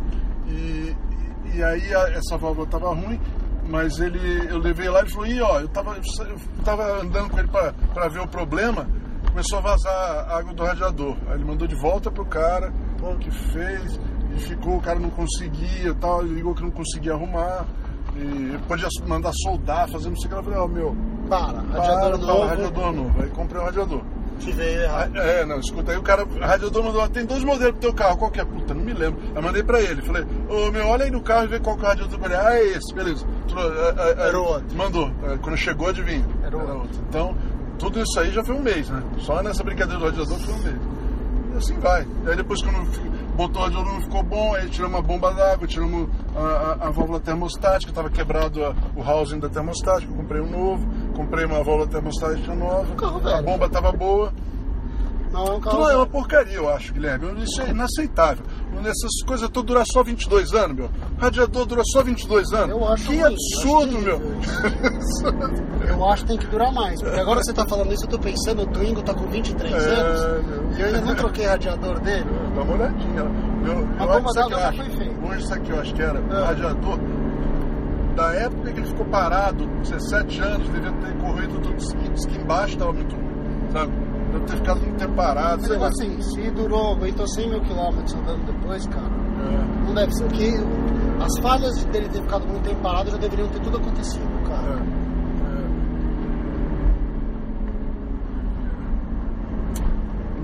[0.47, 0.95] E,
[1.55, 3.19] e, aí essa válvula tava ruim,
[3.71, 7.39] mas ele, eu levei lá e falou, Ih, ó, eu tava, eu tava andando com
[7.39, 8.85] ele pra ver o problema,
[9.29, 11.15] começou a vazar água do radiador.
[11.27, 13.99] Aí ele mandou de volta pro cara, pô, que fez,
[14.35, 17.65] e ficou, o cara não conseguia e tal, ele ligou que não conseguia arrumar.
[18.13, 20.35] E podia mandar soldar, fazer não sei o que.
[20.35, 20.95] Eu falei, ó, meu,
[21.29, 23.21] Para, para, radiador para, novo, radiador novo.
[23.23, 24.01] Aí comprei um radiador.
[24.41, 25.11] Que veio errado.
[25.15, 27.93] Ah, É, não, escuta aí, o cara, o radiador mandou, tem dois modelos pro teu
[27.93, 28.45] carro, qual que é?
[28.45, 29.21] Puta, não me lembro.
[29.35, 31.83] Aí mandei pra ele, falei, ô meu, olha aí no carro e vê qual que
[31.83, 32.13] é o radiador.
[32.13, 33.25] Eu falei, ah, é esse, beleza.
[33.55, 34.75] "É, é, é." Era o outro.
[34.77, 35.11] Mandou.
[35.41, 36.25] Quando chegou, adivinha.
[36.43, 36.99] Era o outro.
[37.09, 37.35] Então,
[37.79, 39.01] tudo isso aí já foi um mês, né?
[39.19, 40.75] Só nessa brincadeira do radiador foi um mês.
[41.53, 42.07] E assim vai.
[42.27, 46.07] Aí depois quando botou o radiador não ficou bom, aí tiramos a bomba d'água, tiramos
[46.35, 50.49] a, a- a válvula termostática, estava quebrado a- o housing da termostática, eu comprei um
[50.49, 50.87] novo,
[51.21, 53.43] comprei uma válvula termostática nova, Carro a velho.
[53.43, 54.33] bomba estava boa.
[55.31, 55.59] Não, é carro.
[55.59, 57.41] Então é uma porcaria, eu acho, Guilherme.
[57.43, 58.43] Isso é inaceitável.
[58.81, 60.89] Essas coisas todas duram só 22 anos, meu.
[61.19, 62.69] Radiador dura só 22 anos.
[62.71, 64.21] Eu acho que ruim, absurdo, eu meu.
[65.87, 67.01] Eu acho que tem que durar mais.
[67.01, 69.77] Porque agora você tá falando isso, eu tô pensando, o Twingo tá com 23 É,
[69.77, 70.71] anos meu.
[70.77, 72.25] e eu ainda não troquei radiador dele.
[72.55, 73.23] Dá uma olhadinha.
[73.23, 74.77] Meu, eu bomba acho que acho.
[74.77, 75.25] foi feita.
[75.27, 76.99] Hoje isso aqui eu acho que era o radiador.
[78.15, 81.61] Da época que ele ficou parado, 17 anos, devia ter corrido
[82.13, 83.91] diz que embaixo estava muito ruim, sabe?
[84.33, 85.87] Deve ter ficado muito tempo parado, Mas lá.
[85.87, 90.23] assim, se durou, aguentou 100 mil quilômetros andando depois, cara, É, não deve ser.
[90.25, 90.51] Porque
[91.23, 94.61] as falhas dele ter ficado muito tempo parado já deveriam ter tudo acontecido, cara.
[94.67, 94.75] é,
[95.57, 95.71] é.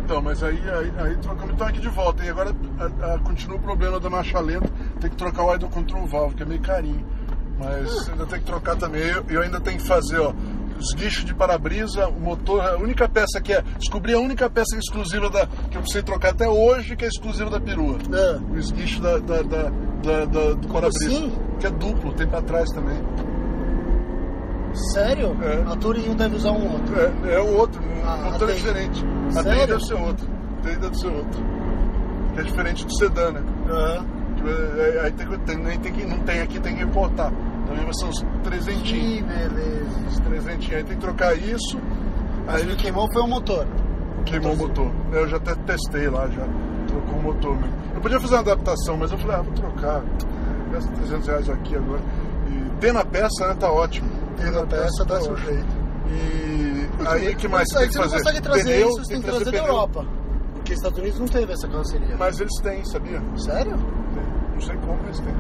[0.05, 2.23] Então, mas aí, aí, aí trocamos então aqui de volta.
[2.23, 4.69] E agora a- a- continua o problema da marcha lenta.
[5.01, 7.05] Tem que trocar o idle control valve, que é meio carinho.
[7.59, 9.01] Mas ainda tem que trocar também.
[9.03, 10.31] Eu, eu ainda tenho que fazer, ó,
[10.79, 13.63] os guichos de para-brisa, o motor, a única peça que é.
[13.79, 15.47] Descobri a única peça exclusiva da.
[15.47, 17.97] que eu precisei trocar até hoje, que é exclusiva da perua.
[18.13, 18.37] É.
[18.51, 19.63] O esguicho da, da, da,
[20.03, 21.07] da- da- do para-brisa.
[21.07, 21.33] assim?
[21.59, 23.01] Que é duplo, tem pra trás também.
[24.93, 25.35] Sério?
[25.41, 25.71] É.
[25.71, 26.95] A Touring deve usar um outro.
[26.99, 29.03] É, é o outro, o Ah, motor é diferente.
[29.35, 29.67] A Sério?
[29.67, 30.27] deve ser outro.
[30.59, 31.43] A TI deve ser outro.
[32.35, 33.41] Que é diferente do sedã, né?
[33.69, 34.05] Aham.
[34.35, 37.31] Que, é, Aí tem, tem, tem que, não tem aqui, tem que importar.
[37.83, 39.19] Vai ser uns trezentinhos.
[39.19, 39.99] Que beleza.
[40.07, 40.75] Uns trezentinhos.
[40.75, 41.79] Aí tem que trocar isso.
[42.47, 43.67] Aí o que queimou foi o motor.
[44.25, 44.91] queimou o motor.
[45.11, 46.45] Eu já até testei lá, já.
[46.87, 47.75] Trocou o motor mesmo.
[47.95, 50.03] Eu podia fazer uma adaptação, mas eu falei, ah, vou trocar.
[50.71, 52.01] Gasta 300 reais aqui agora.
[52.49, 54.09] E tendo a peça, né, tá ótimo.
[54.37, 55.47] Tendo a peça, dá seu ótimo.
[55.47, 55.87] jeito.
[56.09, 58.17] E aí, o que mais você tem que você fazer?
[58.17, 59.65] consegue trazer Pneu, isso, você tem que trazer da pneu.
[59.65, 60.05] Europa.
[60.53, 62.15] Porque os Estados Unidos não teve essa carroceria.
[62.17, 63.21] Mas eles têm, sabia?
[63.37, 63.77] Sério?
[64.13, 64.23] Tem.
[64.53, 65.33] Não sei como eles têm.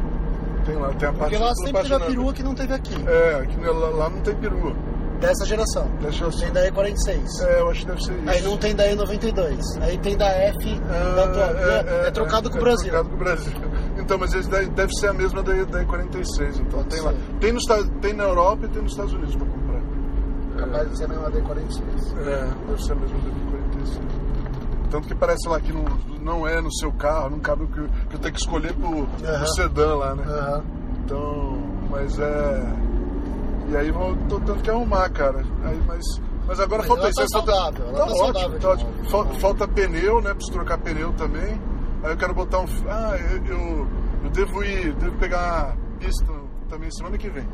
[0.67, 2.95] Tem lá, tem a parte Porque lá sempre teve a perua que não teve aqui.
[3.07, 4.75] É, aqui lá, lá não tem perua.
[5.21, 5.89] Dessa geração.
[5.99, 7.41] Deixa eu Tem da E46.
[7.41, 8.29] É, eu acho que deve ser isso.
[8.29, 9.81] Aí não tem da E92.
[9.81, 11.49] Aí tem da F Ah, da atual.
[12.03, 12.87] É, é trocado com o Brasil.
[12.89, 13.53] É trocado com o Brasil.
[13.97, 16.59] Então, mas deve, deve ser a mesma da, da E46.
[16.59, 17.05] Então, Pode tem ser.
[17.05, 17.13] lá.
[17.39, 19.81] Tem, Estados- tem na Europa e tem nos Estados Unidos pra comprar.
[20.57, 22.17] Capaz de ser a mesma da E46.
[22.19, 24.16] É, deve ser a mesma da E46.
[24.89, 25.83] Tanto que parece lá que não,
[26.21, 29.05] não é no seu carro, não cabe o que, que eu tenho que escolher pro,
[29.05, 29.45] pro Aham.
[29.47, 30.23] sedã lá, né?
[30.25, 30.63] Aham.
[31.03, 31.57] Então,
[31.89, 32.63] mas é.
[33.69, 35.43] E aí vou, tô tendo que arrumar, cara.
[35.65, 36.03] Aí, mas,
[36.47, 37.21] mas agora Mas falta ela isso.
[37.21, 38.91] tá falta, saudável, ela tá ótimo, saudável tá ótimo.
[39.09, 40.33] Falta, falta pneu, né?
[40.33, 41.59] Preciso trocar pneu também.
[42.03, 42.65] Aí eu quero botar um.
[42.87, 43.87] Ah, eu, eu,
[44.23, 46.31] eu devo ir, devo pegar pista
[46.69, 47.45] também semana que vem.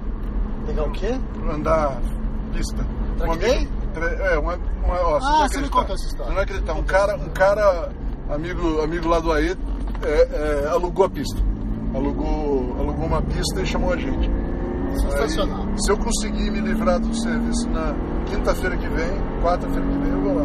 [0.67, 1.19] Pegar o quê?
[1.51, 1.99] Andar
[2.53, 2.85] pista.
[3.17, 3.67] Track Um day?
[3.99, 4.55] É, uma.
[4.83, 6.27] uma ó, Ah, não vai você me conta essa história.
[6.27, 6.73] Não vai acreditar.
[6.73, 7.91] Um cara, um cara
[8.29, 9.57] amigo, amigo lá do AE,
[10.03, 11.39] é, é, alugou a pista.
[11.93, 14.29] Alugou, alugou uma pista e chamou a gente.
[14.99, 15.65] Sensacional.
[15.67, 19.09] Aí, se eu conseguir me livrar do serviço na quinta-feira que vem,
[19.41, 20.43] quarta-feira que vem, eu vou lá.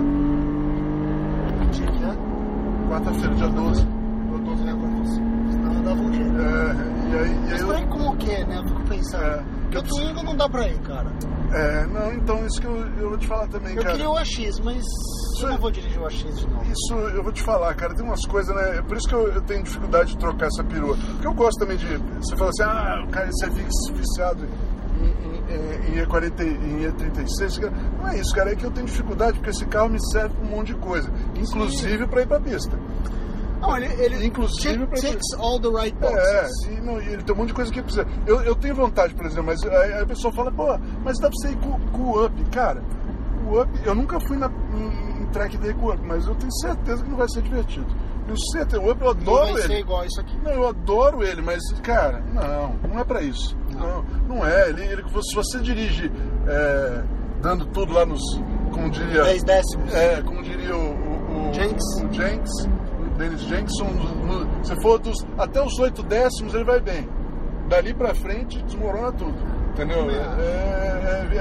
[1.71, 2.89] Dia é?
[2.89, 3.83] Quarta-feira, dia 12.
[3.83, 5.15] Dia 12 de agosto.
[5.51, 6.41] Senão eu dava um jeito.
[6.41, 6.77] É,
[7.11, 8.59] e aí, e aí Mas eu, como que é, né?
[8.59, 9.25] Eu fico pensando.
[9.25, 11.13] É, Porque eu o Twingo não dá pra ir, cara.
[11.53, 13.93] é, não, então isso que eu, eu vou te falar também, Eu cara.
[13.95, 14.83] queria o AX, mas
[15.43, 16.65] eu não vou dirigir o AX de novo.
[16.71, 18.79] Isso eu vou te falar, cara, tem umas coisas, né?
[18.79, 20.97] É por isso que eu, eu tenho dificuldade de trocar essa perua.
[20.97, 21.87] Porque eu gosto também de.
[22.21, 23.49] Você fala assim, ah, o cara, você é
[23.93, 24.47] viciado
[25.01, 27.61] em, em, em E40, em E36.
[27.61, 27.73] cara.
[27.99, 30.47] Não é isso, cara, é que eu tenho dificuldade porque esse carro me serve pra
[30.47, 31.11] um monte de coisa.
[31.37, 32.79] Inclusive pra ir pra pista.
[33.61, 36.67] Não, ele, ele Inclusive pra- ticks all the right É, boxes.
[36.69, 38.07] e, não, e ele tem um monte de coisa que precisa.
[38.27, 41.37] Eu, eu tenho vontade, por exemplo, mas aí a pessoa fala, pô, mas dá pra
[41.37, 42.45] você ir com, com o Up.
[42.53, 42.83] Cara,
[43.51, 46.35] o Up, eu nunca fui na, em, em track day com o Up, mas eu
[46.37, 47.87] tenho certeza que não vai ser divertido.
[48.29, 49.81] Eu certeza, o Up eu Não adoro vai ser ele.
[49.81, 50.37] igual isso aqui.
[50.45, 53.57] Não, eu adoro ele, mas, cara, não, não é pra isso.
[53.75, 54.69] Não, não é.
[54.69, 56.13] Ele, ele, se você dirige
[56.47, 57.03] é,
[57.41, 58.21] dando tudo lá nos,
[58.73, 59.25] como diria...
[59.25, 59.95] 10 décimos.
[59.95, 61.85] É, como diria o, o, o Jenks.
[62.05, 62.78] o Jenks, o
[63.19, 67.09] Dennis Jenks, um dos- no- se for dos, até os oito décimos ele vai bem.
[67.69, 69.35] Dali pra frente desmorona tudo,
[69.73, 70.09] entendeu?
[70.11, 71.37] É, é,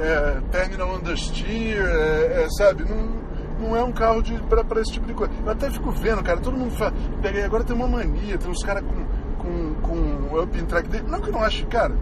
[0.00, 2.84] é, é terminal understeer, é, é, sabe?
[2.88, 3.20] Não,
[3.68, 5.32] não é um carro pra esse tipo de coisa.
[5.44, 6.94] Eu até fico vendo, cara, todo mundo fala,
[7.44, 9.04] agora tem uma mania, tem uns caras com,
[9.42, 9.74] com,
[10.30, 11.04] com up in track dele.
[11.08, 11.94] Não que eu não acho, cara.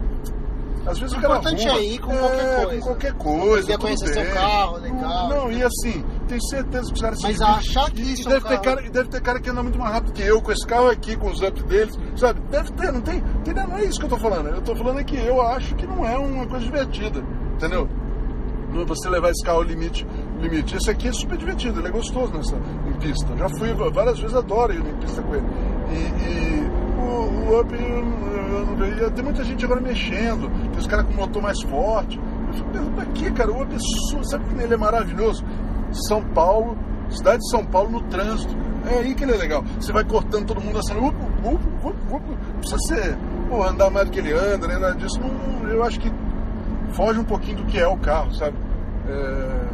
[0.85, 2.79] Às vezes O o importante é ir com qualquer coisa.
[2.79, 3.67] Com qualquer coisa.
[3.67, 4.33] Quer conhecer seu bem.
[4.33, 5.29] carro, legal.
[5.29, 8.59] Não, e assim, tenho certeza que os Mas achar que isso é um deve ter
[8.61, 10.89] carro- cara deve ter cara que anda muito mais rápido que eu, com esse carro
[10.89, 12.39] aqui, com os ups deles, sabe?
[12.49, 13.17] Deve ter, não tem.
[13.17, 13.67] Entendeu?
[13.67, 14.47] Não é isso que eu tô falando.
[14.47, 17.21] Eu tô falando é que eu acho que não é uma coisa divertida,
[17.53, 17.87] entendeu?
[18.73, 20.05] Não- Você levar esse carro ao limite,
[20.39, 20.75] limite.
[20.77, 22.55] Esse aqui é super divertido, ele é gostoso nessa,
[22.87, 23.35] em pista.
[23.35, 25.45] Já fui várias vezes, adoro ir em pista com ele.
[25.91, 29.09] E, e o, o Up, eu, eu não vejo.
[29.11, 32.19] Tem muita gente agora mexendo, os caras com motor mais forte.
[32.47, 33.51] Eu fico pensando, pra quê, cara?
[33.51, 35.43] O Up é su- sabe que ele é maravilhoso?
[36.07, 36.77] São Paulo,
[37.09, 38.55] cidade de São Paulo no trânsito.
[38.89, 39.63] É aí que ele é legal.
[39.79, 41.15] Você vai cortando todo mundo assim, up,
[41.45, 42.23] up, up, up.
[42.29, 43.17] Não precisa ser,
[43.49, 45.19] pô, andar mais do que ele anda, nem nada disso.
[45.19, 46.11] Não, eu acho que
[46.91, 48.55] foge um pouquinho do que é o carro, sabe?
[49.07, 49.69] É,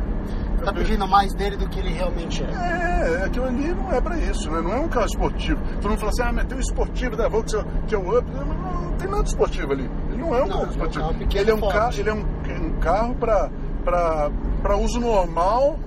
[0.63, 3.19] Tá pedindo mais dele do que ele realmente é.
[3.21, 4.61] é, aquilo ali não é pra isso, né?
[4.61, 5.61] Não é um carro esportivo.
[5.79, 8.27] Todo mundo fala assim, ah, mas tem um esportivo da Volkswagen que é o Up.
[8.31, 9.87] Não, não, não tem nada esportivo ali.
[10.15, 11.15] Ele não é um Não, carro é esportivo.
[11.35, 11.73] ele é um forte.
[11.77, 12.25] carro, ele é um,
[12.65, 13.49] um carro pra,
[14.61, 15.77] pra uso normal,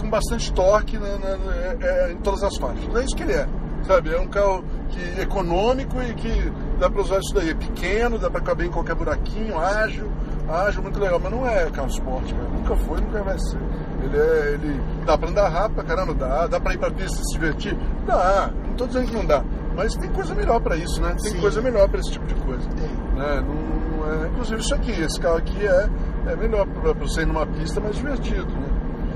[0.00, 2.94] com bastante torque na- na- na- é- é, em todas as faixas.
[2.94, 3.46] É isso que ele é.
[3.86, 4.14] Sabe?
[4.14, 7.50] É um carro que, econômico e que dá pra usar isso daí.
[7.50, 10.10] É pequeno, dá pra caber em qualquer buraquinho, ágil,
[10.48, 11.20] ágil, muito legal.
[11.22, 12.48] Mas não é carro esporte, cara.
[12.48, 13.58] Nunca foi, nunca vai ser.
[14.02, 17.20] Ele, é, ele dá pra andar rápido pra caramba, dá, dá pra ir pra pista
[17.20, 17.76] e se divertir?
[18.06, 19.42] Dá, não tô dizendo que não dá.
[19.76, 21.14] Mas tem coisa melhor pra isso, né?
[21.22, 21.40] Tem Sim.
[21.40, 22.66] coisa melhor pra esse tipo de coisa.
[22.70, 22.88] Tem.
[23.14, 23.44] Né?
[23.46, 25.88] Não, é, inclusive isso aqui, esse carro aqui é,
[26.32, 28.68] é melhor pra você ir numa pista mais divertido, né?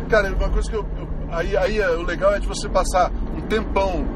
[0.08, 0.86] Cara, uma coisa que eu.
[0.98, 4.06] eu- aí, aí é- o legal é de você passar um tempão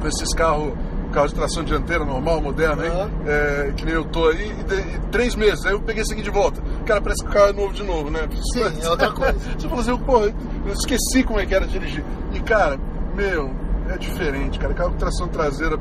[0.00, 0.72] com esses carros,
[1.12, 3.10] carro de tração dianteira normal, moderno, aí, Aham.
[3.26, 6.12] é, que nem eu tô aí, e, de- e três meses, aí eu peguei esse
[6.12, 6.62] aqui de volta.
[6.86, 8.20] Cara, parece que o carro é novo de novo, né?
[8.52, 9.36] Sim, é outra coisa.
[9.58, 10.26] Você falou assim, porra,
[10.66, 12.04] eu esqueci como é que era dirigir.
[12.32, 12.78] E cara,
[13.16, 13.50] meu,
[13.88, 14.72] é diferente, cara.
[14.74, 15.76] Carro com tração traseira.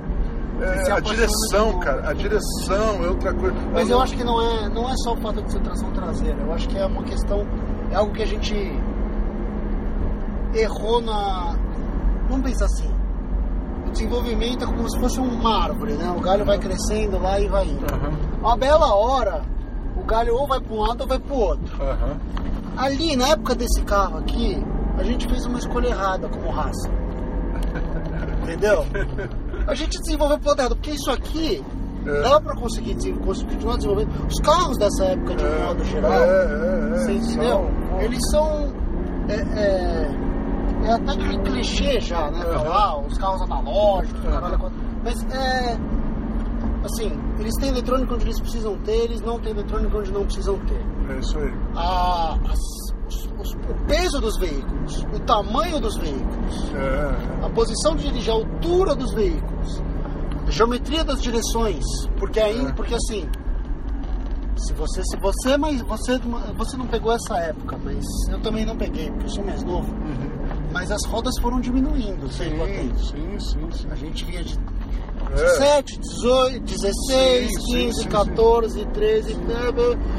[0.62, 3.56] É, a direção, cara, a direção é outra coisa.
[3.74, 5.92] Mas não- eu acho que não é, não é só o fato de ser tração
[5.92, 6.38] traseira.
[6.42, 7.46] Eu acho que é uma questão.
[7.92, 8.54] É algo que a gente
[10.54, 11.56] errou na.
[12.30, 12.90] Vamos pensar assim.
[13.88, 16.14] O desenvolvimento é como se fosse uma árvore, né?
[16.16, 17.86] O galho vai crescendo lá e vai indo.
[17.92, 19.42] Aham, Uma bela hora,
[19.96, 21.84] o galho ou vai para um lado ou vai para o outro.
[21.84, 22.18] aham.
[22.78, 24.64] Ali, na época desse carro aqui,
[24.98, 26.90] a gente fez uma escolha errada como raça.
[28.44, 28.86] Entendeu?
[29.70, 31.64] A gente desenvolveu lado errado, porque isso aqui
[32.06, 32.22] É.
[32.22, 34.10] dá pra conseguir continuar desenvolvendo.
[34.28, 37.50] Os carros dessa época, de um modo geral, É, é, é, você entendeu?
[37.90, 38.74] são- Eles são.
[39.28, 42.44] É, é, é até aquele clichê já, né?
[42.46, 44.72] Falar, os carros analógicos, caralho,
[45.04, 45.78] mas é.
[46.84, 50.58] Assim, eles têm eletrônico onde eles precisam ter, eles não têm eletrônico onde não precisam
[50.60, 50.82] ter.
[51.14, 51.54] É isso aí.
[51.76, 52.94] A- as-
[53.40, 58.36] os- o peso dos veículos, o tamanho dos veículos, É, a posição de dirigir, a
[58.38, 59.49] altura dos veículos,
[60.50, 61.84] geometria das direções,
[62.18, 62.72] porque aí, É.
[62.74, 63.28] porque assim,
[64.58, 66.18] se você, se você, mas você,
[66.58, 69.92] você não pegou essa época, mas eu também não peguei, porque eu sou mais novo.
[69.94, 70.30] Uhum.
[70.72, 73.88] Mas as rodas foram diminuindo a Sim, sim, sim, sim.
[73.90, 74.60] A gente vinha de
[75.32, 75.36] É.
[75.36, 79.34] 17, 18, 16, Sim, sim, 15, sim, 14, 13.
[79.36, 79.56] né,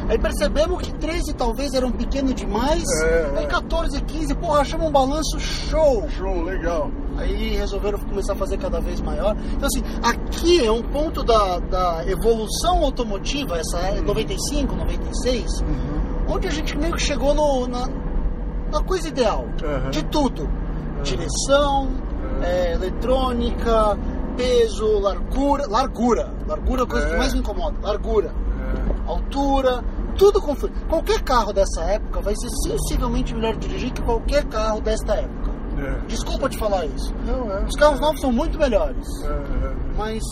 [0.08, 2.84] Aí percebemos que 13 talvez era um pequeno demais.
[3.02, 3.46] É, Aí é.
[3.46, 6.08] 14, 15, porra, achamos um balanço show.
[6.10, 6.90] Show, legal.
[7.20, 9.36] Aí resolveram começar a fazer cada vez maior.
[9.54, 16.34] Então, assim, aqui é um ponto da, da evolução automotiva, essa é 95, 96, Uhum.
[16.34, 17.88] onde a gente meio que chegou no, na,
[18.72, 19.90] na coisa ideal Aham.
[19.90, 20.48] de tudo:
[21.02, 21.88] direção,
[22.42, 23.98] é, eletrônica,
[24.36, 25.66] peso, largura.
[25.68, 26.32] Largura.
[26.46, 27.10] Largura é a coisa É.
[27.10, 27.76] que mais me incomoda.
[27.82, 29.10] Largura, É.
[29.10, 29.84] altura,
[30.16, 30.72] tudo confuso.
[30.88, 35.39] Qualquer carro dessa época vai ser sensivelmente melhor de dirigir que qualquer carro desta época.
[35.80, 36.06] É.
[36.06, 37.14] Desculpa te falar isso.
[37.26, 37.64] Não, é.
[37.64, 39.06] Os carros novos são muito melhores.
[39.24, 39.76] É, é.
[39.96, 40.22] Mas.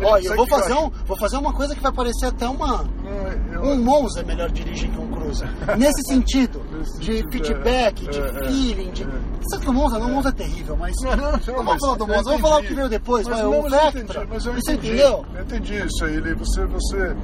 [0.00, 2.84] Ele Olha, eu vou fazer, um, vou fazer uma coisa que vai parecer até uma.
[3.02, 5.44] Não, eu- Um Monza é melhor dirigir que um Cruze.
[5.76, 9.02] Nesse sentido, Nesse de sentido, feedback, é, de é, é, feeling, de.
[9.02, 9.06] é.
[9.50, 10.94] Sabe que o Monza não, o Monza é terrível, mas.
[11.02, 12.42] Não, não, não, mas falar do eu Monza, vou entendi.
[12.42, 14.00] falar o que veio depois, Mas vai, não, o mas Vectra.
[14.02, 14.86] entendi, mas eu Você entendi.
[14.86, 15.24] entendeu?
[15.34, 16.34] Eu entendi isso aí.
[16.34, 17.16] Você, você,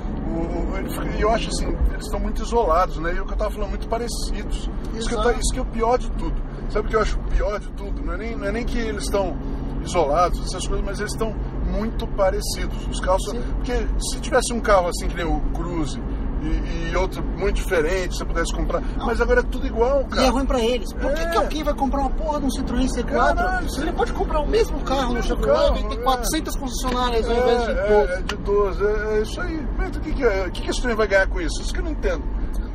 [1.16, 3.14] e eu acho assim, eles estão muito isolados, né?
[3.14, 4.68] E o que eu tava falando, muito parecidos.
[4.94, 6.42] Isso que, eu isso que é o pior de tudo.
[6.70, 8.02] Sabe o que eu acho pior de tudo?
[8.04, 9.36] Não é nem, não é nem que eles estão
[9.84, 11.34] isolados, essas coisas, mas eles estão
[11.70, 12.86] muito parecidos.
[12.88, 13.42] Os carros são- Sim.
[13.56, 16.00] Porque se tivesse um carro assim que nem o Cruze
[16.42, 18.82] e, e outro muito diferente, você pudesse comprar.
[18.98, 20.26] Mas agora é tudo igual, E cara.
[20.26, 20.92] é ruim pra eles.
[20.92, 21.28] Por que, É.
[21.30, 23.04] que alguém vai comprar uma porra de um Citroën C4?
[23.34, 26.02] Caralho, Se ele pode comprar o mesmo carro no mesmo Chevrolet e tem é.
[26.02, 28.12] 400 concessionárias ao invés de É, 12.
[28.12, 29.66] é, é de 12, é, é isso aí.
[29.78, 30.46] Mas o que, que, é?
[30.46, 31.60] o que, que a Citroën vai ganhar com isso?
[31.62, 32.22] Isso que eu não entendo.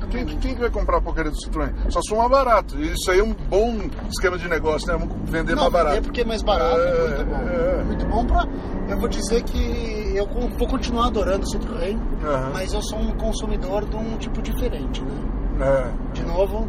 [0.09, 1.71] Quem, que- quem que vai comprar a porcaria do Citroën?
[1.89, 2.79] Só se for mais barato.
[2.81, 3.77] Isso aí é um bom
[4.09, 4.97] esquema de negócio, né?
[4.97, 5.95] Vamos vender Não, mais barato.
[5.95, 7.35] vender porque é mais barato, é, É, muito bom.
[7.49, 7.83] é.
[7.83, 8.47] Muito bom pra.
[8.89, 10.25] Eu vou dizer que eu
[10.57, 12.49] vou continuar adorando o Citroën, Aham.
[12.53, 15.11] mas eu sou um consumidor de um tipo diferente, né?
[15.61, 16.67] É, De novo,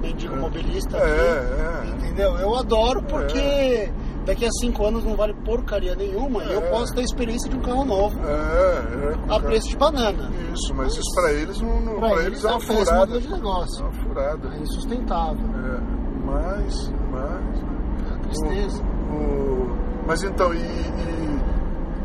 [0.00, 1.90] mendigo mobilista é, aqui.
[1.92, 2.06] é.
[2.06, 2.36] Entendeu?
[2.38, 3.90] Eu adoro porque
[4.26, 6.68] daqui a cinco anos não vale porcaria nenhuma e eu É.
[6.70, 9.34] posso ter a experiência de um carro novo É, é.
[9.34, 10.30] a preço de banana.
[10.52, 12.60] Isso, mas isso pra eles, não, não, Pra pra eles eles é é uma um
[12.60, 13.20] furada.
[13.20, 13.80] de negócio.
[13.80, 14.48] É uma furada.
[14.54, 15.46] É insustentável.
[15.54, 15.80] É,
[16.26, 18.26] mas, mas...
[18.26, 18.82] Tristeza.
[19.10, 21.36] O, o- mas então, e- e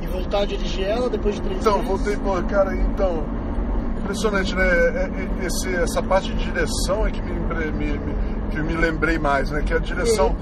[0.03, 1.88] E voltar a dirigir ela depois de três Então, meses.
[1.89, 3.23] voltei, pô, cara, então.
[3.99, 4.63] Impressionante, né?
[4.67, 8.15] É- é- Esse, essa parte de direção é que me, me- me-
[8.49, 9.62] que me lembrei mais, né?
[9.63, 10.36] Que é a direção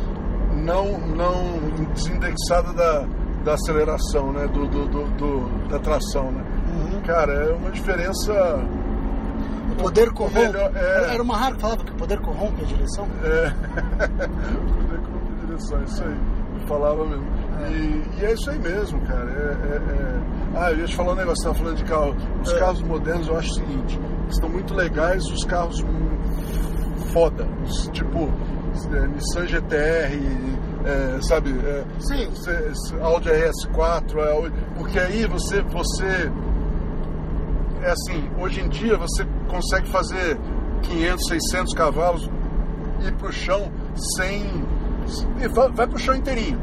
[0.70, 3.06] não, não desindexada da,
[3.44, 4.48] da aceleração, né?
[4.48, 6.44] Do, do, do- do- da tração, né?
[6.74, 7.02] Uhum.
[7.02, 8.32] Cara, é uma diferença.
[9.72, 10.40] O poder corrompe.
[10.40, 11.14] melhor- é.
[11.14, 13.08] Era uma rara que falava que o poder corrompe a direção.
[13.24, 13.54] É.
[14.20, 16.18] Poder com direção, isso aí.
[16.62, 17.26] Eu falava mesmo.
[17.70, 19.30] E, e é isso aí mesmo, cara.
[19.30, 20.20] É, é- é-
[20.56, 22.16] Ah, eu ia te falar um negócio, você tava falando de carro.
[22.44, 22.60] Os É.
[22.60, 25.84] carros modernos, eu acho o seguinte, estão muito legais os carros
[27.14, 27.48] foda.
[27.66, 28.59] Os, tipo, é,
[29.14, 30.20] Nissan GTR,
[30.86, 31.52] é, sabe?
[31.66, 32.30] É, Sim.
[33.02, 36.32] Audi RS4, é, porque aí você, você
[37.82, 40.38] é assim, hoje em dia você consegue fazer
[40.84, 42.30] 500, 600 cavalos
[43.06, 43.72] ir pro chão
[44.18, 44.46] sem.
[45.42, 46.60] e Vai, vai pro chão inteirinho.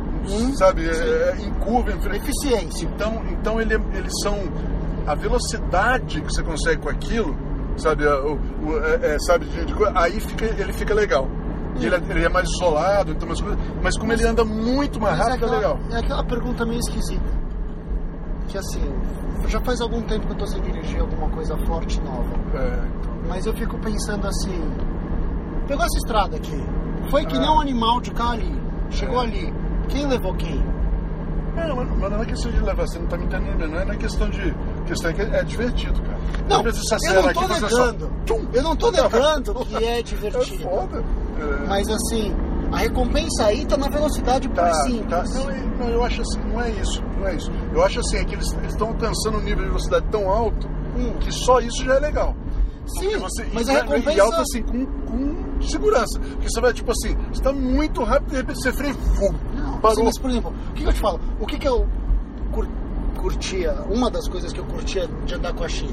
[0.57, 0.89] sabe?
[0.89, 2.19] É, é, em curva, em frente.
[2.19, 2.85] Eficiência.
[2.87, 4.37] Então, então ele, eles são.
[5.07, 7.37] A velocidade que você consegue com aquilo,
[7.77, 8.05] sabe?
[8.05, 11.29] o- o- é- é, sabe de, de aí fica, ele fica legal.
[11.79, 15.01] E ele, é- ele é mais isolado, então umas coisas, mas como ele anda muito
[15.01, 15.79] mais é rápido, é aquela, legal.
[15.91, 17.47] é aquela pergunta meio esquisita.
[18.49, 18.81] Que assim,
[19.49, 22.33] já faz algum tempo que eu tô sem dirigir alguma coisa forte nova.
[22.55, 24.63] É, então, Mas eu fico pensando assim.
[25.67, 26.63] Pegou essa estrada aqui.
[27.11, 27.41] Foi que Ah.
[27.41, 28.61] nem um animal de cá ali.
[28.91, 29.25] Chegou É.
[29.27, 29.53] ali.
[29.89, 30.65] Quem levou quem?
[31.57, 33.93] É, mas, não é questão de levar, você não tá me entendendo, não é, não
[33.95, 34.55] é questão de.
[34.87, 36.19] questão é que é divertido, cara.
[36.49, 36.73] Não, eu não
[37.71, 38.11] só- negando.
[38.27, 38.47] Tchum!
[38.53, 40.63] Eu não tô negando que é É divertido.
[40.63, 41.03] foda.
[41.39, 41.67] É.
[41.67, 42.35] Mas assim,
[42.73, 45.09] a recompensa aí tá na velocidade Tá, e simples.
[45.09, 45.23] tá.
[45.25, 47.51] Não, e- não, eu acho assim, não é isso, não é isso.
[47.73, 51.13] Eu acho assim, é que eles estão alcançando um nível de velocidade tão alto Hum.
[51.21, 52.35] que só isso já é legal.
[52.99, 54.23] Sim, você, mas e, a e recompensa.
[54.23, 56.21] alto assim, com, com segurança.
[56.21, 59.35] Porque você vai, tipo assim, você tá muito rápido, de repente você freia e vum,
[59.57, 59.93] Não, parou.
[59.93, 61.21] assim, mas, por exemplo, o que, que eu te falo?
[61.41, 61.87] O que, que eu
[62.53, 62.69] cur-
[63.19, 63.75] curtia?
[63.91, 65.91] Uma das coisas que eu curtia de andar com a X.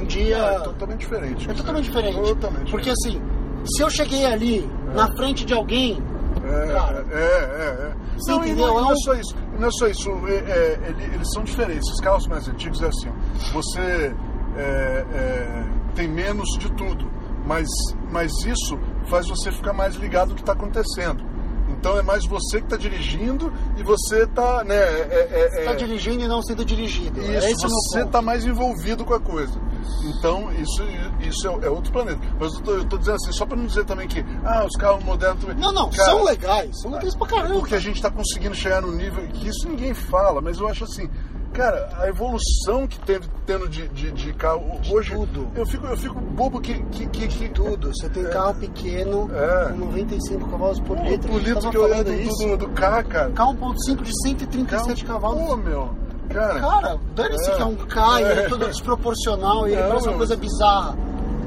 [0.00, 0.36] Um dia.
[0.42, 1.50] Ah, é totalmente diferente.
[1.50, 2.16] É totalmente diferente.
[2.20, 3.20] Totalmente Porque assim,
[3.66, 6.02] se eu cheguei ali na frente de alguém,
[6.44, 7.04] É, Cara.
[7.10, 7.94] é, é, é.
[8.28, 8.66] Não, entendeu?
[8.68, 9.34] não, É não é só isso.
[9.58, 10.10] Não é só isso.
[10.28, 11.90] é- é, ele- eles são diferentes.
[11.92, 13.10] Os carros mais antigos é assim.
[13.52, 14.14] Você
[14.56, 17.10] é, é, tem menos de tudo,
[17.44, 17.66] mas,
[18.12, 21.24] mas isso faz você ficar mais ligado no que está acontecendo.
[21.68, 24.76] Então é mais você que está dirigindo e você está, né?
[24.76, 27.20] É, é, é, tá dirigindo e não sendo dirigido.
[27.20, 29.60] isso, é você está mais envolvido com a coisa.
[30.04, 30.82] Então, isso,
[31.20, 32.18] isso é, é outro planeta.
[32.38, 34.76] Mas eu tô, eu tô dizendo assim, só para não dizer também que ah, os
[34.76, 35.56] carros modernos também.
[35.56, 36.80] Não, não, Cara, são legais.
[36.80, 37.54] São legais pra caramba.
[37.54, 40.84] porque a gente está conseguindo chegar no nível que isso ninguém fala, mas eu acho
[40.84, 41.08] assim,
[41.52, 45.12] cara, a evolução que teve tendo de, de, de carro hoje.
[45.14, 45.48] tudo.
[45.54, 46.74] Eu fico, eu fico bobo que.
[46.84, 47.88] que, que, que Tudo.
[47.88, 49.70] Você tem carro pequeno É.
[49.72, 51.32] com 95 cavalos por litro.
[51.32, 53.30] gente litro que eu ando do, do K, cara.
[53.30, 55.42] Carro 1.5 de 137 cavalos.
[55.46, 56.05] Pô, meu.
[56.28, 56.60] Cara.
[56.60, 57.54] Cara, dane-se É.
[57.56, 58.48] que é um K, ele é É.
[58.48, 60.96] todo desproporcional e ele parece uma coisa bizarra.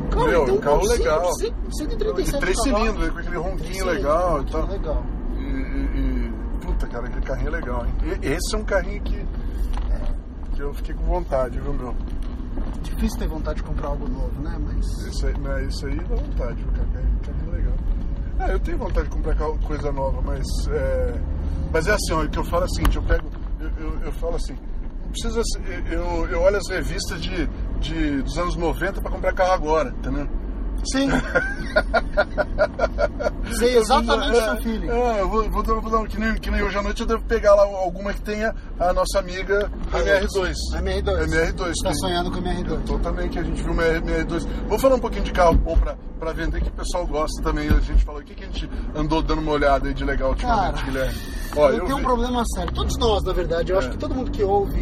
[0.10, 1.22] Cara, Meu, tem um carro 1.5 legal.
[1.22, 4.66] de 100 137 de três cilindros, com aquele ronquinho legal e tal.
[4.68, 5.04] Legal.
[5.38, 6.34] E, e- e-
[6.66, 7.94] puta, cara, aquele carrinho é legal, hein?
[8.22, 9.26] E- esse é um carrinho que,
[10.56, 11.96] que eu fiquei com vontade, viu, meu?
[12.82, 14.58] Difícil ter vontade de comprar algo novo, né?
[14.66, 14.86] Mas.
[15.08, 16.88] Esse aí, né, esse aí dá vontade, viu, cara?
[16.94, 17.74] Carrinho, carrinho legal.
[18.40, 19.36] Ah, eu tenho vontade de comprar
[19.68, 21.14] coisa nova, mas é,
[21.72, 23.28] mas é assim, ó, o que eu falo é o seguinte, eu pego,
[23.60, 24.56] eu, eu, eu falo assim,
[25.12, 25.42] precisa,
[25.92, 27.48] eu, eu olho as revistas de,
[27.80, 30.28] de, dos anos 90 para comprar carro agora, entendeu?
[30.86, 31.10] Sim.
[33.58, 34.90] Sei exatamente o seu feeling.
[34.90, 37.02] É, eu vou, vou, dar- vou dar um, que nem, que nem hoje à noite
[37.02, 40.54] eu devo pegar lá alguma que tenha a nossa amiga MR2.
[40.76, 41.28] MR2.
[41.28, 41.74] MR2.
[41.84, 42.84] Tá sonhando com a MR2.
[42.86, 44.48] Tô também, que a gente viu uma MR2.
[44.68, 47.68] Vamos falar um pouquinho de carro bom pra, pra vender, que o pessoal gosta também.
[47.70, 50.30] A gente falou, o que, que a gente andou dando uma olhada aí de legal
[50.30, 51.20] ultimamente, Cara, Guilherme?
[51.58, 52.72] Ó, eu tenho um vi- problema sério.
[52.74, 53.72] Todos nós, na verdade.
[53.72, 53.80] Eu É.
[53.80, 54.80] acho que todo mundo que ouve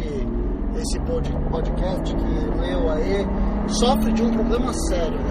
[0.76, 3.26] esse pod- podcast, que leu aí,
[3.68, 5.27] sofre de um problema sério, né?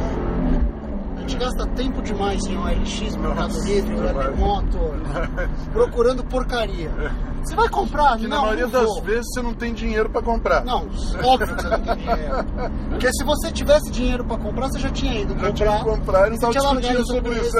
[1.27, 3.95] Gente gasta tempo demais em OLX, Mercado Livre.
[3.95, 4.93] Webmotor,
[5.73, 6.89] procurando porcaria.
[7.43, 8.17] Você vai comprar?
[8.17, 10.63] Que não, na maioria não das vezes você não tem dinheiro pra comprar.
[10.65, 10.87] Não,
[11.23, 12.45] óbvio que você não tem dinheiro.
[12.89, 15.53] Porque se você tivesse dinheiro pra comprar, você já tinha ido Já comprar.
[15.53, 17.51] tinha que comprar e não você tava tinha largado discutindo sobre isso.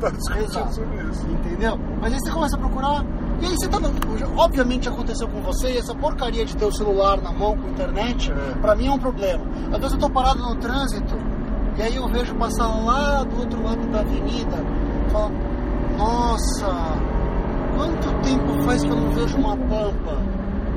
[0.00, 0.74] Tava discutindo Exato.
[0.74, 1.26] sobre isso.
[1.26, 1.78] Entendeu?
[2.00, 3.04] Mas aí você começa a procurar.
[3.40, 3.78] E aí você tá.
[4.16, 7.68] já- Obviamente aconteceu com você e essa porcaria de ter o celular na mão com
[7.68, 8.60] internet, É.
[8.60, 9.44] pra mim é um problema.
[9.72, 11.16] Às vezes eu tô parado no trânsito
[11.76, 14.82] e aí eu vejo passar lá do outro lado da avenida
[15.12, 15.32] falo,
[15.96, 16.66] nossa,
[17.76, 20.18] quanto tempo faz que eu não vejo uma pampa?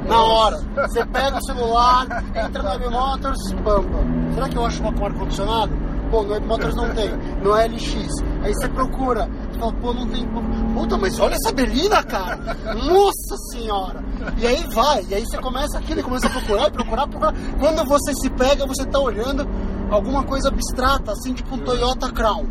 [0.08, 0.60] Na hora.
[0.76, 3.98] Você pega o celular, entra Web Motors, pampa.
[4.34, 5.74] Será que eu acho uma com ar-condicionado?
[6.12, 7.10] Pô, no Web Motors não tem.
[7.42, 8.08] No LX.
[8.44, 9.28] Aí você procura.
[9.52, 10.50] Você fala, pô, não tem pampa.
[10.76, 12.38] Puta, mas olha essa belina, cara.
[12.76, 14.04] Nossa senhora.
[14.38, 15.04] E aí vai.
[15.10, 17.34] E aí você começa aquilo e começa a procurar, procurar, procurar.
[17.60, 19.48] Quando você se pega, você tá olhando
[19.90, 22.46] alguma coisa abstrata, assim, tipo um Toyota Crown.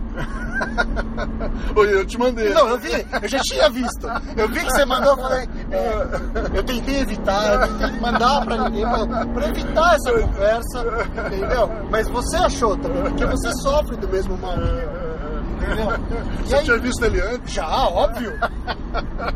[1.77, 2.53] Oi, eu te mandei.
[2.55, 2.91] Não, eu vi,
[3.23, 4.07] eu já tinha visto.
[4.37, 5.49] Eu vi que você mandou, eu falei.
[5.71, 10.85] é, eu tentei evitar, eu tentei mandar pra ninguém, pra, pra evitar essa conversa,
[11.27, 11.71] entendeu?
[11.91, 14.55] Mas você achou também, porque você sofre do mesmo mal.
[14.55, 15.93] Entendeu?
[16.45, 17.53] E Você aí, tinha visto ele antes?
[17.53, 18.33] já, óbvio.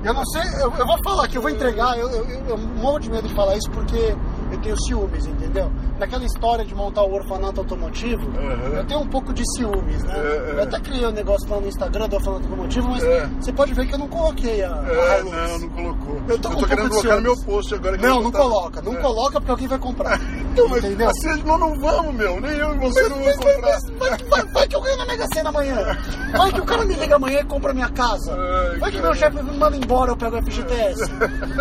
[0.04, 2.98] Eu não sei, eu, eu vou falar que eu vou entregar, eu, eu, eu morro
[2.98, 4.14] de medo de falar isso porque
[4.58, 5.70] eu tenho ciúmes, entendeu?
[5.98, 8.74] Naquela história de montar o orfanato automotivo, Uhum.
[8.76, 10.14] eu tenho um pouco de ciúmes, né?
[10.16, 10.52] É.
[10.56, 13.26] Eu até criei um negócio lá no Instagram do orfanato automotivo, mas É.
[13.40, 15.36] você pode ver que eu não coloquei a, a É, Hilux.
[15.36, 16.22] não, não colocou.
[16.28, 17.44] Eu tô com um querendo colocar no meu ciúmes.
[17.54, 17.96] post agora.
[17.98, 18.96] que Não, eu não botar- coloca, não É.
[18.96, 20.18] coloca porque alguém vai comprar.
[20.58, 21.08] Então, mas Entendeu?
[21.08, 22.40] assim, nós não vamos, meu.
[22.40, 23.78] Nem eu e você não vamos comprar.
[23.96, 25.96] Vai, vai- vai que eu ganho na Mega Sena amanhã.
[26.36, 28.32] Vai que o cara me liga amanhã e compra a minha casa.
[28.36, 29.08] Ai, Vai que cara.
[29.08, 31.08] meu chefe me manda embora eu pego o FGTS.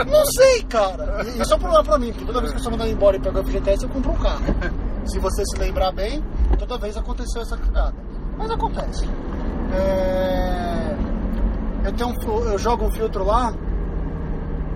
[0.09, 1.23] Não sei, cara.
[1.39, 3.19] Isso é um problema pra mim, porque toda vez que eu sou mandado embora e
[3.19, 4.43] pego o FGTS, eu compro um carro.
[5.05, 6.21] Se você se lembrar bem,
[6.59, 7.95] toda vez aconteceu essa cagada.
[8.37, 9.07] Mas acontece.
[9.73, 10.95] É,
[11.85, 13.53] Eu, tenho um eu jogo um filtro lá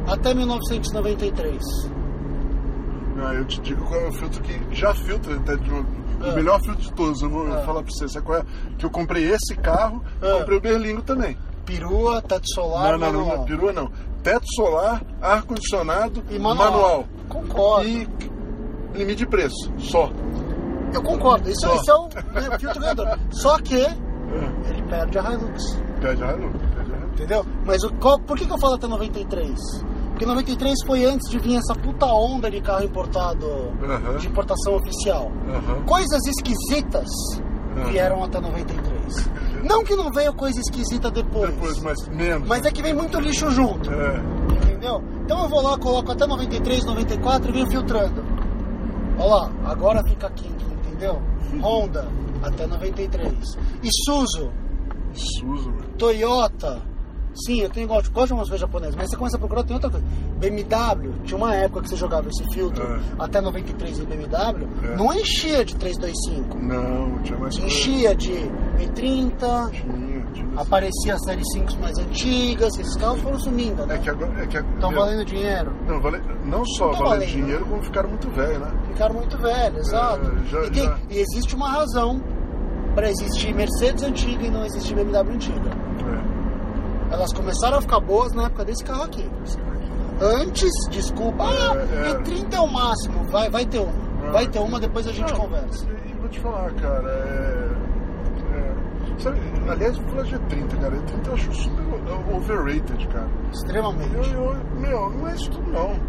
[0.07, 1.61] até 1993.
[3.15, 6.35] Não, eu te digo qual é o filtro que já filtra, um- o É.
[6.35, 7.21] melhor filtro de todos.
[7.21, 7.61] Eu vou É.
[7.63, 8.43] falar pra você, sabe qual é?
[8.77, 10.39] Que eu comprei esse carro, É.
[10.39, 11.37] comprei o Berlingo também.
[11.65, 13.37] Perua, teto solar, não, não, não, manual.
[13.39, 13.91] não, perua não.
[14.23, 17.05] Teto solar, ar-condicionado, E manual.
[17.31, 17.87] Concordo.
[17.87, 18.07] E
[18.93, 20.11] limite de preço, só.
[20.93, 21.75] Eu concordo, isso, Só.
[21.75, 22.03] isso é o
[22.49, 23.17] né, filtro ganhador.
[23.31, 23.95] Só que É.
[24.69, 25.63] ele perde a Hilux,
[26.01, 27.13] Pede a Hilux, pede a Hilux.
[27.13, 27.45] entendeu?
[27.65, 29.57] Mas o, qual, por que, que eu falo até 93?
[30.09, 33.47] Porque 93 foi antes de vir essa puta onda de carro importado,
[34.19, 35.31] de importação oficial.
[35.87, 37.07] Coisas esquisitas
[37.89, 39.29] vieram até 93.
[39.63, 42.47] Não que não veio coisa esquisita depois, Depois, mas menos.
[42.47, 43.91] mas é que vem muito lixo junto.
[43.91, 44.21] É.
[44.63, 45.03] Entendeu?
[45.23, 48.23] Então eu vou lá, coloco até 93, 94 e venho filtrando.
[49.17, 51.21] Olha lá, agora fica quente, entendeu?
[51.61, 52.07] Honda,
[52.43, 53.33] até 93.
[53.83, 54.51] Isuzu,
[55.13, 55.89] Suzo, meu.
[55.97, 56.81] Toyota.
[57.33, 59.73] Sim, eu tenho gosto, gosto de umas coisas japonesas, mas você começa a procurar, tem
[59.73, 60.05] outra coisa.
[60.37, 62.99] BMW, tinha uma época que você jogava esse filtro É.
[63.19, 64.95] até 93 em BMW, É.
[64.97, 66.57] não enchia de 325.
[66.59, 67.65] Não, tinha mais coisa.
[67.67, 68.33] Enchia de
[68.79, 70.49] E30, Tinha, tinha.
[70.59, 73.97] aparecia as série 5 mais antigas, esses carros foram sumindo, É né?
[73.99, 74.31] que agora.
[74.43, 75.71] É que, Estão meu, valendo dinheiro.
[75.87, 77.29] Não, vale, não só Não valendo valendo.
[77.31, 78.71] dinheiro, como ficaram muito velhos, né?
[78.89, 80.25] Ficaram muito velhos, exato.
[80.25, 80.97] É, já- e, tem- já.
[81.09, 82.21] e existe uma razão
[82.95, 85.69] para existir Mercedes antiga e não existir BMW antiga.
[85.69, 86.40] É.
[87.11, 89.29] Elas começaram a ficar boas na época desse carro aqui.
[90.21, 92.13] Antes, desculpa, ah, É, é.
[92.13, 94.27] E30 é o máximo, vai, vai ter uma.
[94.27, 94.31] É.
[94.31, 95.87] Vai ter uma, depois a gente Não, conversa.
[96.05, 97.71] E, vou te falar, cara, é.
[98.55, 100.95] é sabe, aliás, vou falar de E30, cara.
[100.95, 101.83] E30 eu acho super
[102.35, 103.27] overrated, cara.
[103.51, 104.13] Extremamente.
[104.15, 105.99] Eu, eu, meu, não é isso tudo, não.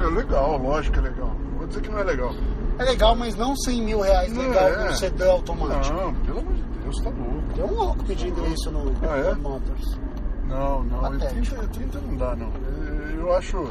[0.00, 1.30] É legal, lógico que é legal.
[1.58, 2.34] Vou dizer que não é legal.
[2.78, 4.84] É legal, mas não 100 mil reais Não legal é.
[4.84, 5.94] num sedã automático.
[5.94, 7.42] Não, pelo amor de Deus, tá louco.
[7.54, 9.22] Tem um louco pedindo isso no Ah, é?
[9.24, 9.98] Ford Motors.
[10.52, 11.56] Não, não, Patético.
[11.56, 12.46] E30, E30 não dá, não.
[12.48, 13.70] É, Eu acho.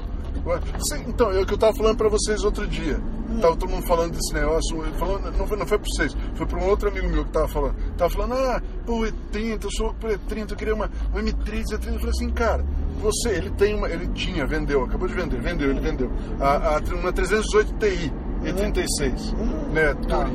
[1.07, 2.97] então, é o que eu tava falando pra vocês outro dia.
[3.29, 3.39] Hum.
[3.39, 6.59] Tava todo mundo falando desse negócio, falando, não, foi, não foi pra vocês, foi pra
[6.59, 7.75] um outro amigo meu que tava falando.
[7.97, 11.87] Tava falando, ah, pô, E30, eu sou por E30, eu queria uma, uma M3, E30.
[11.87, 12.65] Eu falei assim, cara,
[13.01, 16.11] você, ele tem uma, ele tinha, vendeu, acabou de vender, vendeu, ele vendeu.
[16.39, 18.13] A, a, uma 318 Ti,
[18.43, 20.27] E36, Hum, né, tá.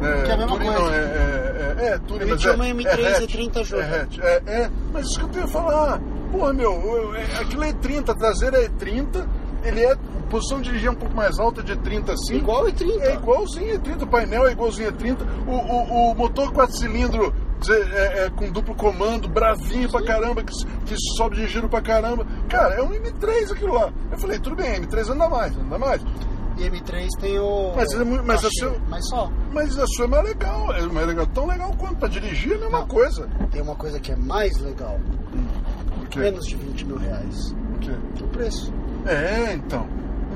[0.00, 0.80] Né, Que é a mesma Touring coisa.
[0.80, 3.64] não, é, é, é, é Touring, Ele mas tinha é, uma M3 é hatch, E30
[3.64, 3.82] junto.
[3.82, 6.00] É, hatch, é, é, mas isso que eu tenho a falar.
[6.32, 9.26] Porra, meu, eu- é- aquilo é E30, a traseira é E30,
[9.64, 9.92] ele é.
[9.92, 12.36] A posição de dirigir é um pouco mais alta de 30 assim.
[12.36, 13.00] Igual E30.
[13.00, 17.32] É igualzinho E30, o painel é igualzinho E30, o, o, o motor 4 cilindros
[17.70, 20.52] é, é, com duplo comando, bravinho pra caramba, que,
[20.84, 22.26] que sobe de giro pra caramba.
[22.46, 23.90] Cara, é um M3 aquilo lá.
[24.12, 26.02] Eu falei, tudo bem, M3 anda mais, anda mais.
[26.58, 27.72] E M3 tem o.
[27.76, 29.30] Mas é muito- mas a seu- mas só.
[29.52, 32.56] Mas a sua é mais legal, é mais legal, tão legal quanto pra dirigir é
[32.56, 32.86] a mesma Não.
[32.88, 33.28] coisa.
[33.52, 34.98] Tem uma coisa que é mais legal.
[35.98, 36.18] Por quê?
[36.20, 37.52] Menos de 20 mil reais.
[37.70, 37.90] Por quê?
[38.24, 38.72] O preço.
[39.06, 39.86] É, então.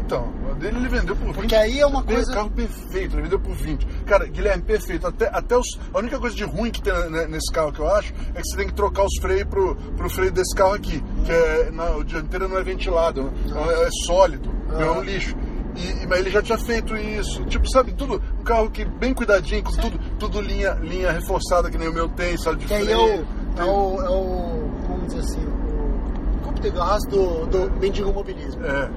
[0.04, 1.34] Então, a dele ele vendeu por 20.
[1.36, 2.32] Porque aí é uma coisa.
[2.32, 3.86] carro perfeito, ele vendeu por 20.
[4.04, 5.06] Cara, Guilherme, perfeito.
[5.06, 7.88] Até, até os, a única coisa de ruim que tem né, nesse carro que eu
[7.88, 11.02] acho é que você tem que trocar os freios pro, pro freio desse carro aqui.
[11.24, 15.04] Que é, na, o dianteiro não é ventilado, é, é sólido, é um Ah.
[15.04, 15.34] lixo.
[15.76, 17.44] E, mas ele já tinha feito isso.
[17.44, 21.78] Tipo, sabe, tudo, um carro que bem cuidadinho, com tudo, tudo linha, linha reforçada, que
[21.78, 23.26] nem o meu tem, sabe, de Que aí é freio.
[23.56, 24.02] o, é o.
[24.02, 24.70] É o.
[24.88, 25.40] Vamos dizer assim.
[25.44, 26.42] O.
[26.44, 28.62] Como teve o rastro do, do mendigo mobilismo.
[28.64, 28.90] É,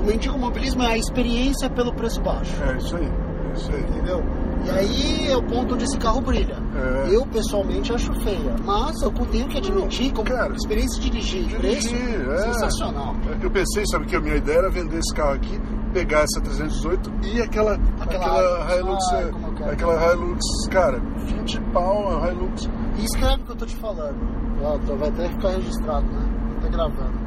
[0.00, 2.52] O mendigo mobilismo é a experiência pelo preço baixo.
[2.66, 3.04] é, é isso aí.
[3.04, 3.80] É isso aí.
[3.82, 4.22] Entendeu?
[4.64, 6.56] E aí é o ponto onde esse carro brilha.
[6.76, 7.16] É.
[7.16, 8.54] Eu pessoalmente acho feia.
[8.64, 12.36] Mas eu tenho que admitir, como Cara, experiência de dirigir, e preço, Dirigir, é.
[12.52, 13.16] sensacional.
[13.42, 15.60] Eu pensei, sabe que a minha ideia era vender esse carro aqui,
[15.92, 19.04] pegar essa 318 e aquela, Aquela aquela, Hilux.
[19.12, 22.68] Hilux, Ah, é, aquela Hilux, cara, 20 pau a Hilux.
[22.98, 24.16] E escreve o que eu tô te falando.
[24.62, 26.28] Ó, vai até ficar registrado, né?
[26.62, 27.22] Tá gravando.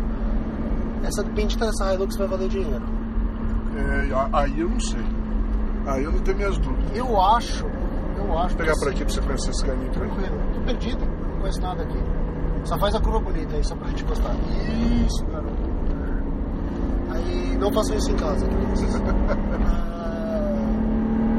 [1.03, 2.83] Essa bendita dessa Hilux vai valer dinheiro.
[3.77, 5.03] É, aí eu não sei.
[5.87, 6.97] Aí eu não tenho minhas dúvidas.
[6.97, 7.65] Eu acho,
[8.17, 8.49] eu acho.
[8.49, 8.89] Vou pegar por sim.
[8.89, 9.91] aqui pra você conhecer esse caminho.
[9.91, 10.39] Tranquilo.
[10.53, 11.99] Tô perdido, não conheço nada aqui.
[12.63, 14.33] Só faz a curva bonita aí, só pra gente gostar.
[15.05, 15.64] Isso, garoto.
[17.15, 18.45] Aí não façam isso em casa.
[19.27, 20.51] Ah,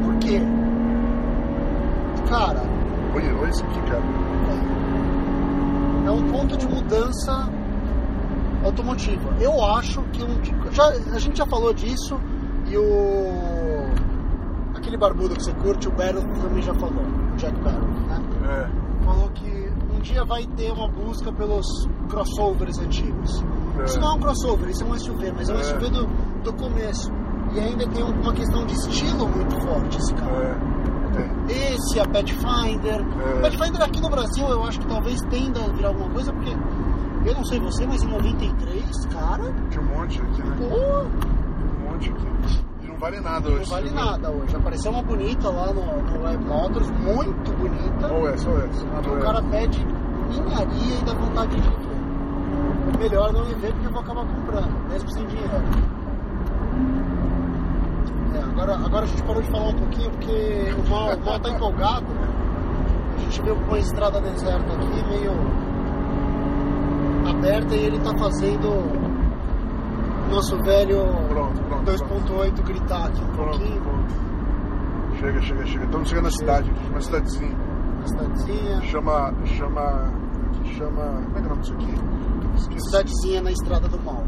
[0.04, 0.40] Por quê?
[2.28, 2.62] Cara,
[3.14, 4.02] Olha, olha isso aqui, cara.
[6.06, 7.48] é um ponto de mudança
[8.64, 9.30] automotiva.
[9.40, 12.18] Eu acho que um, já, a gente já falou disso
[12.66, 13.86] e o
[14.74, 17.02] aquele barbudo que você curte, o Barrett também já falou,
[17.32, 18.20] o Jack Barrett, né?
[18.48, 19.04] É.
[19.04, 21.66] Falou que um dia vai ter uma busca pelos
[22.08, 23.42] crossovers antigos.
[23.80, 23.84] É.
[23.84, 25.62] Isso não é um crossover, isso é um SUV, mas é um É.
[25.64, 26.06] SUV do,
[26.42, 27.10] do começo.
[27.52, 30.36] E ainda tem um- uma questão de estilo muito forte esse carro.
[30.42, 31.72] É.
[31.74, 33.00] Esse, a Pathfinder.
[33.00, 33.40] É.
[33.40, 36.50] Pathfinder aqui no Brasil eu acho que talvez tenda a virar alguma coisa, porque
[37.24, 40.56] eu não sei você, mas em 93, cara, Tinha um monte aqui, né?
[40.58, 40.66] pô,
[41.86, 42.26] Um monte aqui.
[42.82, 43.70] E não vale nada não hoje.
[43.70, 44.00] vale você vê.
[44.04, 44.56] nada hoje.
[44.56, 48.12] Apareceu uma bonita lá no, no Web Motors, muito bonita.
[48.12, 48.84] Ou essa, ou essa.
[48.84, 49.86] O cara pede
[50.28, 51.85] ninharia e dá vontade de.
[52.98, 55.50] Melhor não ir ver porque eu vou acabar comprando, mesmo sem dinheiro.
[58.34, 61.40] É, agora, agora a gente parou de falar um pouquinho porque o mal, o mal
[61.40, 62.06] tá empolgado.
[63.16, 65.32] A gente veio com uma estrada deserta aqui, meio
[67.28, 73.58] aberta, e ele tá fazendo o nosso velho Pronto, pronto, 2.8 gritar aqui um Pronto,
[73.58, 73.80] pouquinho.
[73.82, 75.16] pronto.
[75.18, 75.84] Chega, chega, chega.
[75.84, 77.56] Estamos chegando na cidade, uma cidadezinha.
[78.00, 78.80] Na cidadezinha.
[78.82, 79.34] Chama.
[79.46, 80.12] Chama.
[80.76, 81.22] Chama.
[81.24, 81.94] Como é que é o nome disso aqui?
[82.58, 84.22] Cidadezinha na estrada do mal.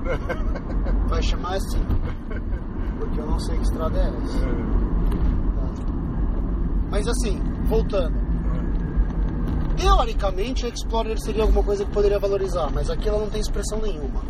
[1.09, 1.81] Vai chamar assim.
[2.99, 4.45] Porque eu não sei que estrada é essa.
[4.45, 4.49] É,
[6.91, 8.29] Mas assim, voltando.
[9.77, 13.79] Teoricamente a Explorer seria alguma coisa que poderia valorizar, mas aqui ela não tem expressão
[13.81, 14.21] nenhuma.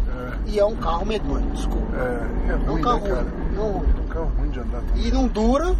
[0.47, 1.87] é, E é um carro medonho, desculpa.
[1.97, 3.55] é, é É um ruim, carro né, ruim.
[3.57, 3.65] Não.
[3.65, 4.81] É um carro ruim de andar.
[4.83, 5.07] também.
[5.07, 5.75] E não dura,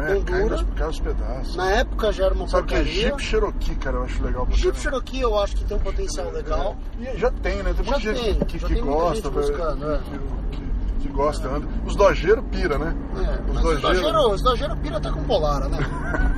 [0.00, 0.20] é?
[0.20, 1.56] Cai, aos pedaços.
[1.56, 3.02] Na época já era uma Sabe o que é porcaria.
[3.02, 3.96] Jeep Cherokee, cara?
[3.98, 4.46] Eu acho legal.
[4.50, 4.78] Jeep caramba.
[4.80, 6.76] Cherokee eu acho que tem um potencial legal.
[6.98, 7.74] E já tem, né?
[7.74, 9.98] Tem Já muita gente tem, que, que muita gosta, gente velho, buscando, é.
[9.98, 10.72] que, que-
[11.02, 11.66] que gosta, anda.
[11.84, 12.94] Os dojeiros pira, né?
[13.16, 15.78] É, Os dojeiros os dojeiros pira tá com polara, né?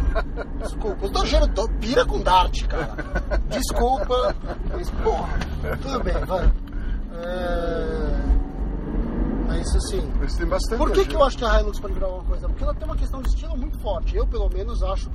[0.62, 2.96] Desculpa, os dojeiros do- pira com dart, cara.
[3.50, 4.34] Desculpa,
[4.72, 5.28] mas porra,
[5.82, 6.50] tudo bem, vai.
[7.22, 8.03] É...
[9.59, 11.09] Mas assim, Mas tem bastante por que, gente.
[11.09, 12.48] que eu acho que a Hilux pode virar alguma coisa?
[12.48, 14.16] Porque ela tem uma questão de estilo muito forte.
[14.16, 15.11] Eu, pelo menos, acho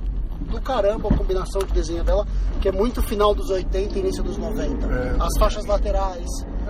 [0.50, 2.26] do caramba a combinação de desenho dela,
[2.60, 4.86] que é muito final dos 80 e início dos 90.
[4.86, 5.16] É.
[5.20, 6.26] As faixas laterais,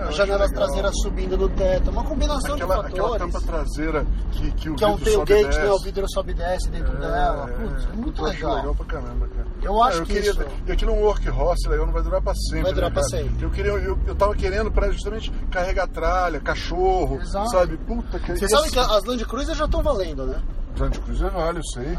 [0.07, 3.33] as janelas traseiras subindo no teto, uma combinação Aquela, de aquela fatores.
[3.33, 5.71] tampa traseira que, que o que é um tailgate, né?
[5.71, 7.47] O vidro sobe e desce dentro dela.
[7.47, 8.55] Putz, é muito legal.
[8.55, 9.47] legal pra caramba, cara.
[9.61, 12.21] Eu acho eu que queria, isso- E aquilo é um workhorse legal, não vai durar
[12.21, 12.63] pra sempre.
[12.63, 13.23] Vai durar né, pra cara?
[13.23, 13.43] sempre.
[13.45, 17.49] Eu, queria, eu, eu tava querendo pra justamente carregar tralha, cachorro, Exato.
[17.51, 17.77] sabe?
[17.77, 20.41] Puta que Você sabe que as Land Cruiser já estão valendo, né?
[20.79, 21.97] Land Cruiser vale, eu sei.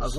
[0.00, 0.12] As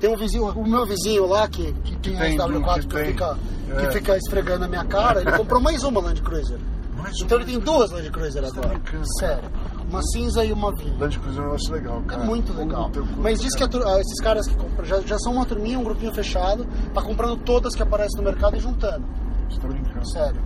[0.00, 3.04] Tem um vizinho, o meu vizinho lá que, que tem tem, a SW4 que que,
[3.04, 3.38] fica,
[3.70, 3.74] É.
[3.86, 6.58] que fica esfregando a minha cara, ele comprou mais uma Land Cruiser.
[6.96, 8.68] Mais Então uma ele tem duas Land Cruiser agora.
[8.68, 9.04] brincando.
[9.18, 9.44] Sério.
[9.88, 10.98] Uma cinza e uma vinho.
[10.98, 12.24] Land Cruiser é um negócio legal, É cara.
[12.24, 12.90] muito legal.
[13.18, 15.84] Mas diz que a ah, esses caras que compram já, já são uma turminha, um
[15.84, 19.04] grupinho fechado, tá comprando todas que aparecem no mercado e juntando.
[19.48, 20.10] Você tá brincando.
[20.10, 20.40] Sério.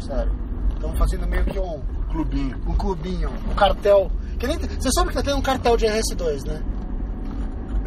[0.00, 0.32] Sério.
[0.74, 1.80] Estão fazendo meio que um,
[2.10, 2.56] Clubinho.
[2.66, 4.10] um clubinho, um cartel.
[4.38, 6.62] Que nem, você sabe que tem um cartel de RS2, né?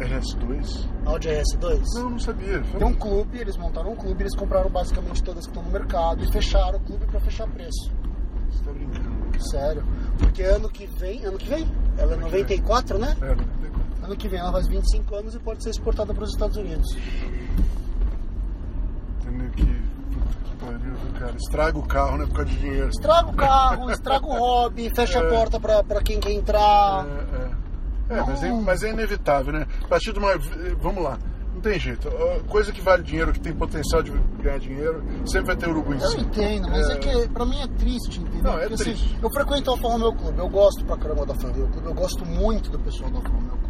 [0.04, 0.88] RS2?
[1.06, 1.82] Audi RS2?
[1.94, 2.60] Não, não sabia.
[2.62, 6.22] Tem um clube, eles montaram um clube, eles compraram basicamente todas que estão no mercado
[6.24, 7.90] e fecharam o clube pra fechar preço.
[8.50, 9.12] Você tá brincando.
[9.50, 9.82] Sério.
[10.18, 11.66] Porque ano que vem, ano que vem?
[11.98, 13.16] Ela é 94, né?
[13.20, 13.82] É, 94.
[14.04, 16.96] Ano que vem ela faz 25 anos e pode ser exportada para os Estados Unidos.
[19.20, 19.82] Entendeu que.
[20.60, 21.34] Pariu, cara.
[21.36, 22.26] Estraga o carro, né?
[22.26, 22.88] Por causa de dinheiro.
[22.88, 25.28] Estraga o carro, estraga o hobby, fecha a É.
[25.30, 27.04] porta pra, pra quem quer entrar.
[27.04, 27.61] É, é.
[28.18, 29.66] É, mas, é, mas é inevitável, né?
[29.84, 30.32] A partir de uma.
[30.80, 31.18] Vamos lá.
[31.54, 32.08] Não tem jeito.
[32.48, 34.10] Coisa que vale dinheiro, que tem potencial de
[34.42, 36.22] ganhar dinheiro, sempre vai ter urubu em Eu cima.
[36.22, 38.42] entendo, mas é, que pra mim é triste, entendeu?
[38.42, 39.04] Não, é Porque, triste.
[39.04, 41.86] Assim, eu frequento o Alfa Romeo Clube, eu gosto pra caramba do Alfa Romeo Clube,
[41.86, 43.61] eu gosto muito do pessoal do Alfa Romeo Clube.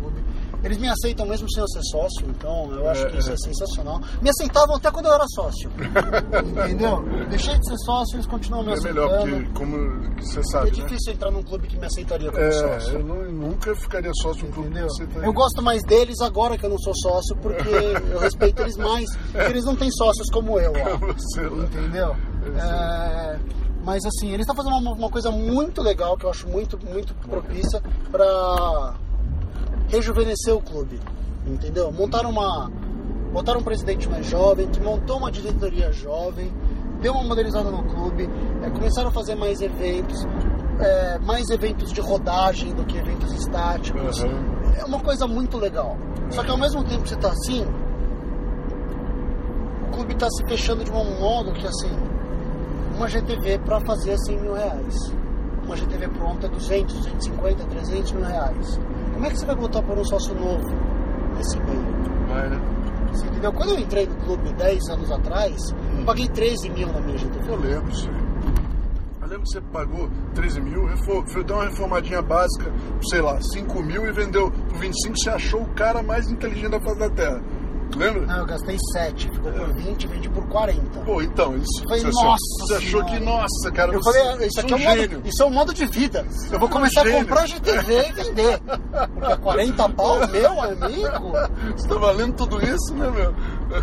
[0.65, 3.35] Eles me aceitam mesmo sem eu ser sócio, então eu acho É, que isso é.
[3.35, 4.01] é sensacional.
[4.21, 5.71] Me aceitavam até quando eu era sócio,
[6.65, 7.03] entendeu?
[7.29, 9.09] Deixei de ser sócio, eles continuam me É aceitando.
[9.27, 10.71] melhor, porque, como você É sabe, né?
[10.71, 12.95] difícil entrar num clube que me aceitaria como É, sócio.
[12.99, 14.87] eu não- nunca ficaria sócio de um clube Entendeu?
[14.89, 17.69] que você tá Eu gosto mais deles agora que eu não sou sócio, porque
[18.13, 20.89] eu respeito eles mais, porque eles não têm sócios como eu, ó.
[21.55, 21.65] Lá.
[21.65, 22.17] Entendeu?
[22.57, 23.39] É,
[23.85, 27.15] mas assim, eles estão fazendo uma, uma coisa muito legal, que eu acho muito, muito
[27.15, 28.95] propícia para
[29.93, 30.99] rejuvenescer o clube.
[31.47, 31.93] Entendeu?
[31.93, 32.71] Montaram uma.
[33.33, 36.53] Botaram um presidente mais jovem, que montou uma diretoria jovem,
[37.01, 38.29] deu uma modernizada no clube,
[38.63, 40.27] é, começaram a fazer mais eventos,
[40.79, 44.23] é, mais eventos de rodagem do que eventos estáticos.
[44.23, 44.63] Aham.
[44.79, 45.97] É uma coisa muito legal.
[46.31, 47.67] Só que ao mesmo tempo que você tá assim,
[49.89, 51.91] o clube tá se fechando de um modo que assim,
[52.95, 54.95] uma GTV para fazer 100 mil reais.
[55.65, 58.79] Uma GTV pronta é 200, 250, 300 mil reais.
[59.13, 60.69] Como é que você vai botar por um sócio novo
[61.37, 62.27] nesse meio?
[62.29, 62.61] Vai, né?
[63.13, 63.53] Você entendeu?
[63.53, 67.51] Quando eu entrei no clube 10 anos atrás, eu paguei 13 mil na minha GTV.
[67.51, 68.09] Eu lembro, sim.
[69.21, 70.89] Eu lembro que você pagou 13 mil,
[71.45, 72.73] deu uma reformadinha básica,
[73.11, 76.81] sei lá, 5 mil e vendeu por 25, você achou o cara mais inteligente da
[76.81, 77.43] face da Terra.
[77.97, 78.27] Lembra?
[78.27, 81.01] Não, eu gastei 7, ficou por 20, vendi por 40.
[81.01, 81.83] Pô, então, isso.
[81.85, 85.17] Falei, você nossa Você achou que, nossa, cara, Eu falei, isso aqui é um gênio.
[85.19, 86.27] modo, isso é um modo de vida.
[86.51, 87.21] Eu vou é um começar a gênio.
[87.21, 88.61] comprar GTV e vender.
[89.15, 91.33] Porque a 40 pau, meu amigo.
[91.77, 93.33] Você tá valendo tudo isso, né, meu?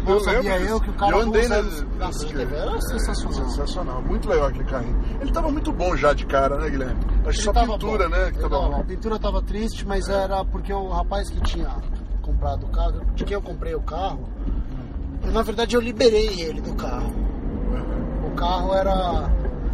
[0.03, 3.49] Não Eu sabia lembro eu que o cara Eu andei Não, nesse GTV era sensacional.
[3.49, 4.99] Sensacional, muito legal aquele carrinho.
[5.21, 6.99] Ele tava muito bom já de cara, né, Guilherme?
[7.25, 8.15] Acho que só pintura, bom.
[8.15, 8.31] né?
[8.31, 8.75] Que tava bom.
[8.79, 11.69] A pintura tava triste, mas era porque o rapaz que tinha
[12.29, 14.29] comprado o carro, de quem eu comprei o carro,
[15.23, 17.11] eu, na verdade eu liberei ele do carro.
[18.25, 19.29] O carro era.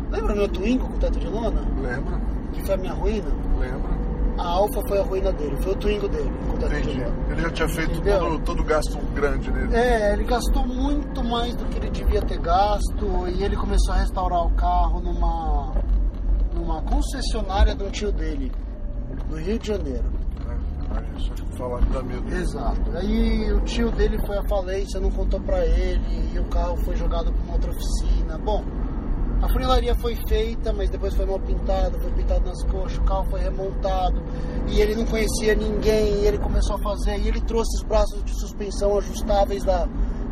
[0.09, 1.61] Lembra meu Twingo com teto de lona?
[1.81, 2.19] Lembra?
[2.53, 3.29] Que foi a minha ruína?
[3.59, 3.95] Lembra?
[4.37, 6.99] A Alfa foi a ruína dele, foi o Twingo dele com teto de Entendi.
[7.03, 7.15] lona.
[7.31, 8.19] Ele já tinha feito Entendeu?
[8.19, 9.75] todo, todo o gasto grande nele.
[9.75, 13.97] É, ele gastou muito mais do que ele devia ter gasto e ele começou a
[13.97, 15.73] restaurar o carro numa,
[16.53, 18.51] numa concessionária de um tio dele,
[19.29, 20.14] no Rio de Janeiro.
[21.17, 22.35] Só que falar me dá medo.
[22.35, 22.97] Exato.
[22.97, 26.95] Aí o tio dele foi à falência, não contou pra ele e o carro foi
[26.95, 28.37] jogado pra uma outra oficina.
[28.37, 28.63] Bom,
[29.41, 33.25] a funilaria foi feita, mas depois foi mal pintado, foi pintado nas coxas, o carro
[33.29, 34.21] foi remontado
[34.67, 38.23] e ele não conhecia ninguém e ele começou a fazer e ele trouxe os braços
[38.23, 39.87] de suspensão ajustáveis da.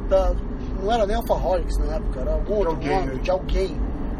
[0.09, 0.33] da
[0.81, 3.19] não era nem Alfaholics na época, era algum outro alguém nome, aí.
[3.19, 3.77] de alguém,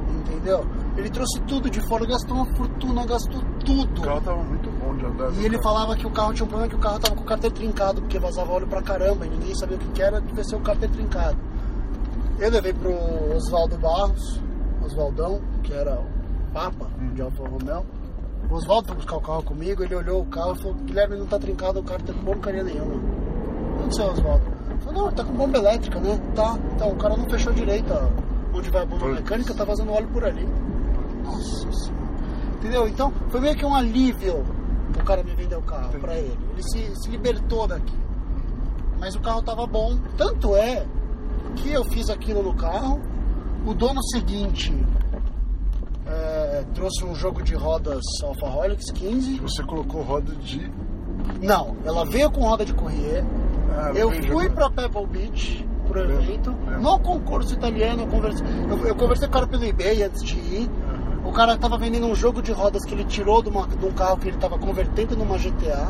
[0.10, 0.66] entendeu?
[0.96, 4.02] Ele trouxe tudo de fora, gastou uma fortuna, gastou tudo.
[4.02, 4.70] O carro tava muito
[5.14, 5.32] andar.
[5.41, 7.26] E ele falava que o carro tinha um problema que o carro tava com o
[7.26, 10.43] carteiro trincado, porque vazava óleo pra caramba e ninguém sabia o que, que era, devia
[10.43, 11.38] ser o carteiro trincado.
[12.39, 12.91] Eu levei pro
[13.36, 14.41] Oswaldo Barros,
[14.84, 17.86] Oswaldão, que era o Papa de Alfa Romeo.
[18.49, 21.26] O Oswaldo foi buscar o carro comigo, ele olhou o carro e falou, Guilherme não
[21.26, 22.95] tá trincado, o carro tá com porcaria nenhuma.
[22.95, 24.45] O que aconteceu, Oswaldo?
[24.70, 26.20] Ele falou, não, tá com bomba elétrica, né?
[26.36, 29.16] Tá, então o cara não fechou direito ó, onde vai a bomba Pois.
[29.16, 30.47] mecânica, tá vazando óleo por ali.
[31.24, 32.03] Nossa senhora.
[32.55, 32.88] Entendeu?
[32.88, 34.43] Então foi meio que um alívio
[35.00, 36.38] o cara me vender o carro pra ele.
[36.54, 37.94] Ele se, se libertou daqui.
[39.00, 39.98] Mas o carro tava bom.
[40.18, 40.86] Tanto é
[41.56, 43.02] que eu fiz aquilo no carro.
[43.66, 44.74] O dono seguinte
[46.06, 49.39] é, trouxe um jogo de rodas Alfaholics 15.
[49.39, 50.70] Você colocou roda de.
[51.41, 53.24] Não, ela veio com roda de corrier.
[53.76, 56.50] Ah, Eu fui pra Pebble Beach pro evento.
[56.52, 56.82] lembro.
[56.82, 60.36] No concurso italiano, eu conversei, eu, eu conversei com o cara pelo eBay antes de
[60.38, 60.70] ir.
[61.34, 63.91] O cara tava vendendo um jogo de rodas que ele tirou de, uma- de um
[63.91, 65.88] carro que ele tava convertendo numa GTA.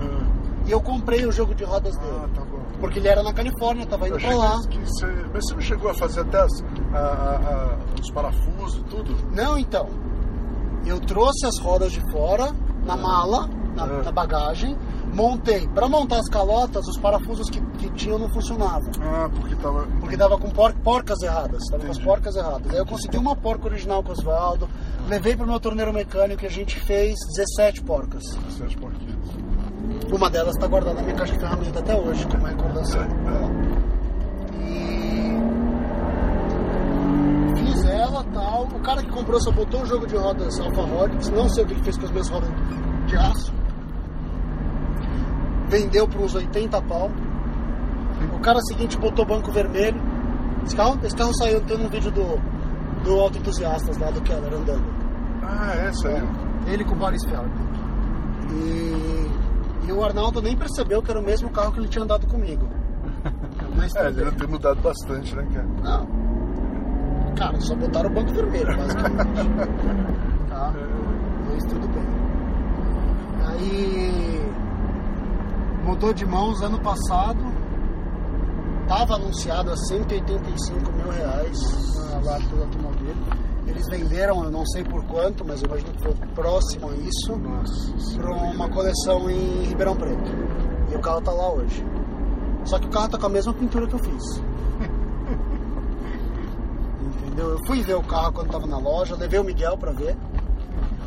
[0.00, 0.26] Ah,
[0.66, 2.12] E eu comprei o jogo de rodas dele.
[2.24, 2.56] Ah, tá bom.
[2.80, 4.68] Porque ele era na Califórnia, tava Eu indo pra achei lá.
[4.68, 5.06] que você...
[5.34, 9.14] Mas você não chegou a fazer até as, a, a- a- os parafusos e tudo?
[9.34, 9.86] Não, então.
[10.86, 12.52] Eu trouxe as rodas de fora,
[12.86, 14.02] na mala, na, Ah.
[14.04, 14.76] na bagagem.
[15.14, 15.66] Montei.
[15.68, 18.90] Pra montar as calotas, os parafusos que, que tinham não funcionavam.
[19.00, 19.86] Ah, porque tava.
[20.00, 22.70] Porque dava com por- porcas erradas, tava com as porcas erradas.
[22.72, 24.68] Aí eu consegui uma porca original com o Oswaldo,
[25.08, 28.22] levei pro meu torneiro mecânico e a gente fez 17 porcas.
[28.58, 29.16] Sete porquinhos.
[30.12, 33.06] Uma delas tá guardada na minha caixa de ferramenta até hoje, como recordação.
[34.58, 35.36] E
[37.64, 38.64] fiz ela tal.
[38.64, 41.66] O cara que comprou só botou o jogo de rodas Alfa Rodix, não sei o
[41.66, 42.50] que ele fez com as minhas rodas
[43.06, 43.52] de aço.
[45.68, 47.10] Vendeu por uns 80 pau.
[48.34, 50.00] O cara seguinte botou banco vermelho.
[50.64, 52.40] Esse carro, esse carro saiu, tem um vídeo do,
[53.04, 54.84] do Auto Entusiastas lá do Keller andando.
[55.42, 56.22] Ah, essa aí.
[56.72, 57.66] Ele com o Boris Feldman.
[58.50, 59.30] E,
[59.88, 62.66] e o Arnaldo nem percebeu que era o mesmo carro que ele tinha andado comigo.
[63.76, 64.24] Mas É, ele bem.
[64.24, 65.66] deve ter mudado bastante, né, cara?
[65.82, 66.06] Não.
[67.36, 69.26] Cara, só botaram o banco vermelho, basicamente.
[70.48, 70.72] tá?
[71.52, 72.06] Mas tudo bem.
[73.48, 74.42] Aí
[75.86, 77.38] mudou de mãos ano passado.
[78.88, 81.58] Tava anunciado a 185 mil reais
[82.10, 83.14] na lata do automóvel.
[83.66, 87.32] Eles venderam, eu não sei por quanto, mas eu imagino que foi próximo a isso,
[88.16, 90.30] para uma coleção em Ribeirão Preto.
[90.90, 91.84] E o carro tá lá hoje.
[92.64, 94.22] Só que o carro tá com a mesma pintura que eu fiz.
[97.18, 97.50] Entendeu?
[97.50, 100.16] Eu fui ver o carro quando tava na loja, levei o Miguel pra ver.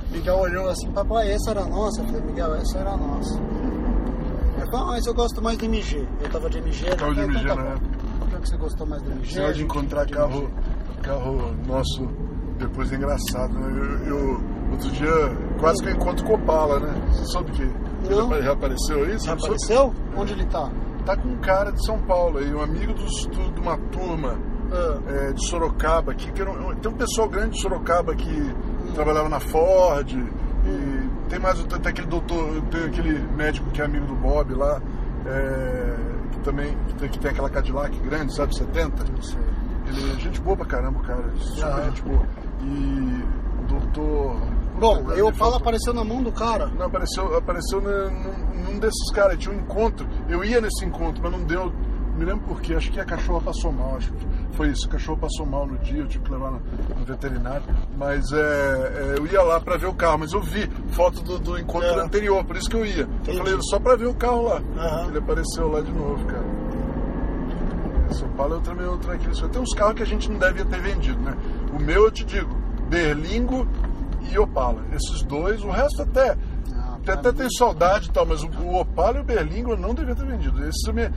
[0.09, 2.01] O Miguel olhou assim, papai, essa era a nossa?
[2.01, 3.39] Eu falei, Miguel, essa era a nossa.
[4.69, 6.07] Ele falou, ah, mas eu gosto mais do MG.
[6.21, 6.95] Eu tava de MG, né?
[6.95, 7.69] Carro de Eu falei, MG então na bom.
[7.71, 7.97] época.
[8.19, 9.25] Por que que você gostou mais do MG?
[9.27, 10.53] Esse negócio de encontrar De carro, MG.
[11.01, 12.09] carro nosso
[12.59, 14.01] depois é engraçado, né?
[14.05, 14.41] Eu, eu-
[14.71, 15.11] outro dia
[15.59, 16.93] quase que eu encontro com Opala, né?
[17.09, 17.63] Você soube que
[18.09, 18.29] Não.
[18.29, 19.13] já, já apareceu aí?
[19.19, 19.55] Você Já não soube?
[19.55, 19.93] apareceu?
[20.15, 20.69] Onde ele tá?
[21.05, 24.37] Tá com um cara de São Paulo aí, um amigo dos- do- de uma turma
[24.71, 24.99] Ah,
[25.29, 28.53] é, de Sorocaba aqui, que era um- tem um pessoal grande de Sorocaba que
[28.93, 30.98] trabalhava na Ford, e
[31.29, 34.81] tem mais tem aquele doutor, tem aquele médico que é amigo do Bob lá,
[35.25, 35.95] é,
[36.31, 39.03] que também que tem, que tem aquela Cadillac grande, sabe, 70.
[39.03, 39.39] não sei.
[39.87, 41.23] Ele é gente boa pra caramba, cara.
[41.37, 41.81] Super Ah.
[41.85, 42.25] gente boa.
[42.61, 43.23] E
[43.67, 44.35] do, tô.
[44.79, 46.67] Bom, eu falo apareceu na mão do cara.
[46.67, 50.07] Não, apareceu, apareceu na- num, num desses caras, tinha um encontro.
[50.29, 51.71] Eu ia nesse encontro, mas não deu.
[52.15, 54.87] Me lembro por quê, acho que a cachorra passou mal, acho que foi isso.
[54.87, 56.61] A cachorra passou mal no dia, eu tive que levar no,
[56.97, 57.63] no veterinário.
[57.97, 61.39] Mas é, é, eu ia lá pra ver o carro, mas eu vi foto do,
[61.39, 62.01] do encontro É.
[62.03, 63.03] anterior, por isso que eu ia.
[63.03, 63.37] Entendi.
[63.37, 64.61] Eu falei, só pra ver o carro lá.
[64.77, 65.07] Aham.
[65.09, 66.59] Ele apareceu lá de novo, cara.
[68.11, 69.27] São Paulo é outra aqui.
[69.35, 71.35] Só tem uns carros que a gente não devia ter vendido, né?
[71.73, 72.49] O meu, eu te digo,
[72.89, 73.67] Berlingo
[74.31, 74.81] e Opala.
[74.93, 76.35] Esses dois, o resto até.
[77.13, 80.15] Até, até tem saudade e tal, mas o, o Opala e o Berlingo não devia
[80.15, 80.63] ter vendido.
[80.67, 81.09] Esses eu me-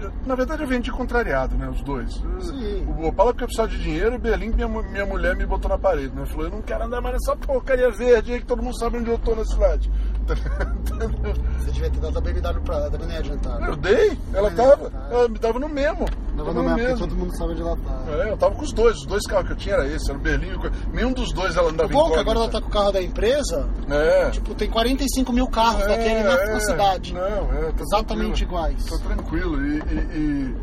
[0.00, 1.68] eu- na verdade eu vendi contrariado, né?
[1.68, 2.12] Os dois.
[2.40, 2.84] Sim.
[2.98, 5.68] O Opala porque eu precisava de dinheiro e o Berlingo minha, minha mulher me botou
[5.68, 6.24] na parede, né?
[6.26, 9.10] Falou, eu não quero andar mais nessa porcaria verde aí que todo mundo sabe onde
[9.10, 9.90] eu tô na cidade.
[10.26, 13.62] Você devia ter dado a BMW pra ela, também nem ia adiantar.
[13.68, 16.06] Eu dei, ela É, tava, ela me dava no mesmo.
[16.34, 16.98] Não, não, no não, porque mesmo.
[16.98, 18.02] todo mundo sabe onde ela tá.
[18.24, 20.18] É, eu tava com os dois, os dois carros que eu tinha era esse, era
[20.18, 20.70] o Berlingo.
[20.92, 22.20] Nenhum dos dois ela andava O bom é que incógnita.
[22.30, 24.30] agora ela tá com o carro da empresa, É.
[24.30, 27.14] tipo, tem 45 mil carros É, daquele na, é, na cidade.
[27.14, 28.84] Não, é, Exatamente iguais.
[28.84, 29.62] Tô tranquilo.
[29.64, 30.56] E, e- e-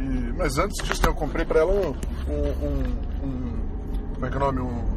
[0.00, 1.94] e- mas antes disso, né, eu comprei pra ela um,
[2.28, 3.64] um, um- um-
[4.14, 4.60] Como é que é o nome?
[4.60, 4.93] Um,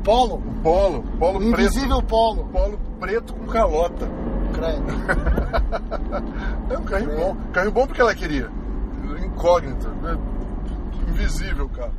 [0.00, 1.02] Polo, polo.
[1.18, 1.60] Polo um preto.
[1.60, 2.44] invisível polo.
[2.52, 4.08] Polo preto com calota.
[4.52, 4.86] Credo.
[6.70, 7.36] É um carrinho bom.
[7.52, 8.50] Carrinho bom porque ela queria.
[9.24, 9.88] Incógnita.
[10.02, 10.18] né?
[11.08, 11.92] Invisível, cara.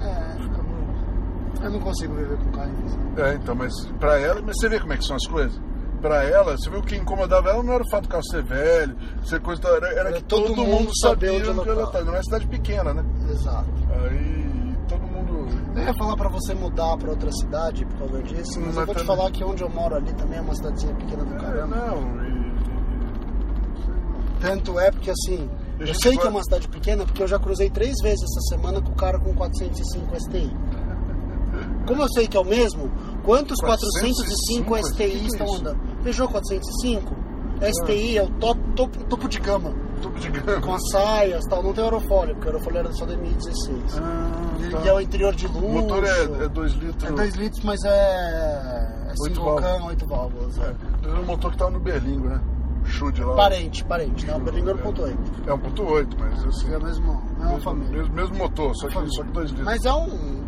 [0.00, 3.24] É, eu não, eu não consigo viver com carro invisível.
[3.26, 5.60] É, então, mas pra ela, mas você vê como é que são as coisas?
[6.00, 8.96] Pra ela, você viu que incomodava ela não era o fato do carro ser velho,
[9.24, 12.02] ser coisa, era, era Era que todo, todo mundo sabia onde ela ela tá.
[12.02, 13.04] Não é cidade pequena, né?
[13.30, 13.66] Exato.
[14.04, 14.33] Aí.
[15.76, 18.86] Eu ia falar pra você mudar pra outra cidade por causa disso, mas Mas eu
[18.86, 21.34] vou te também- falar que onde eu moro ali também é uma cidadezinha pequena do
[21.34, 21.76] É, caramba.
[21.76, 22.44] não, e.
[24.40, 25.48] Tanto é porque assim,
[25.80, 28.20] eu gente sei que vai- é uma cidade pequena porque eu já cruzei três vezes
[28.22, 30.54] essa semana com o cara com 405 STI.
[31.86, 32.90] Como eu sei que é o mesmo,
[33.24, 35.78] quantos 405, 405 STI é estão andando?
[36.02, 37.14] Peugeot 405?
[37.62, 39.72] STI é o top, topo, topo de gama,
[40.04, 40.60] Tubo de gama.
[40.60, 41.62] com as saias e tal.
[41.62, 43.98] Não tem aerofólio, porque o aerofólio era só 2016.
[43.98, 44.30] Ah,
[44.60, 44.80] E- tá.
[44.84, 45.64] E é o interior de luxo.
[45.66, 47.04] O motor é 2 litros.
[47.10, 49.78] É 2 litros, mas é, é Oito single válvulas.
[49.78, 50.58] cam, 8 válvulas.
[50.58, 50.62] É.
[50.62, 52.40] É, é o motor que tava no Berlingo, né?
[52.84, 53.34] Chude lá.
[53.34, 54.36] Parente, parente, né?
[54.36, 55.16] O Berlingo 1.8.
[55.46, 56.70] É 1.8, mas assim.
[56.72, 57.90] É a mesma, mesma mesmo, família.
[57.98, 59.16] mesmo, mesmo motor, só que, Família.
[59.16, 59.64] só que 2 litros.
[59.66, 60.44] Mas é um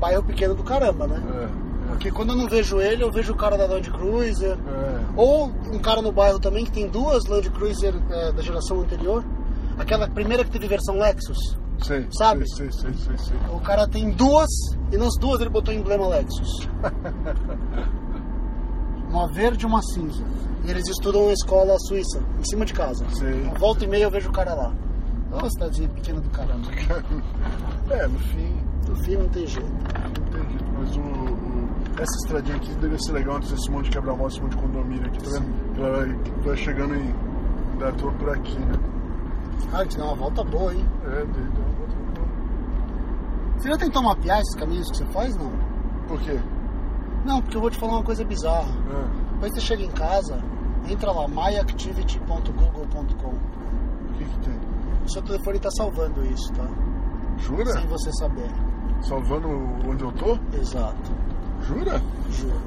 [0.00, 1.22] bairro pequeno do caramba, né?
[1.34, 4.52] É, Porque quando eu não vejo ele, eu vejo o cara da Land Cruiser.
[4.56, 5.00] é.
[5.16, 9.24] Ou um cara no bairro também que tem duas Land Cruiser é, da geração anterior.
[9.78, 11.56] Aquela primeira que teve versão Lexus.
[11.82, 12.48] Sei, Sabe?
[12.56, 13.36] Sei, sei, sei, sei, sei.
[13.54, 14.48] O cara tem duas
[14.92, 16.68] e nas duas ele botou emblema Lexus.
[19.10, 20.22] Uma verde e uma cinza.
[20.64, 23.04] E eles estudam na escola suíça, em cima de casa.
[23.58, 24.72] Volta e meia eu vejo o cara lá.
[25.32, 26.68] É uma cidadezinha pequena do caramba.
[27.90, 28.54] É, no fim,
[28.86, 29.66] No fim não tem jeito.
[29.70, 30.64] não tem jeito.
[30.78, 31.37] Mas o-
[32.00, 35.06] essa estradinha aqui deve ser legal antes desse monte de quebra-mola, esse monte de condomínio
[35.06, 35.46] aqui, tá vendo?
[35.78, 36.08] Ela vai,
[36.44, 37.14] vai chegando em.
[37.78, 38.72] Da toa por aqui, né?
[39.72, 40.84] Ah, te dá uma volta boa, hein?
[41.04, 42.26] É, deu uma volta boa.
[43.56, 45.52] Você já tentou mapear esses caminhos que você faz, não?
[46.08, 46.40] Por quê?
[47.24, 48.68] Não, porque eu vou te falar uma coisa bizarra.
[48.90, 50.42] É, Depois você chega em casa,
[50.88, 53.28] entra lá, myactivity.google.com.
[53.28, 54.58] o que que tem?
[55.04, 56.66] O seu telefone tá salvando isso, tá?
[57.38, 57.66] Jura?
[57.66, 58.50] Sem você saber.
[59.02, 59.48] Salvando
[59.88, 60.36] onde eu tô?
[60.56, 61.12] Exato,
[61.66, 62.02] Jura?
[62.30, 62.60] juro.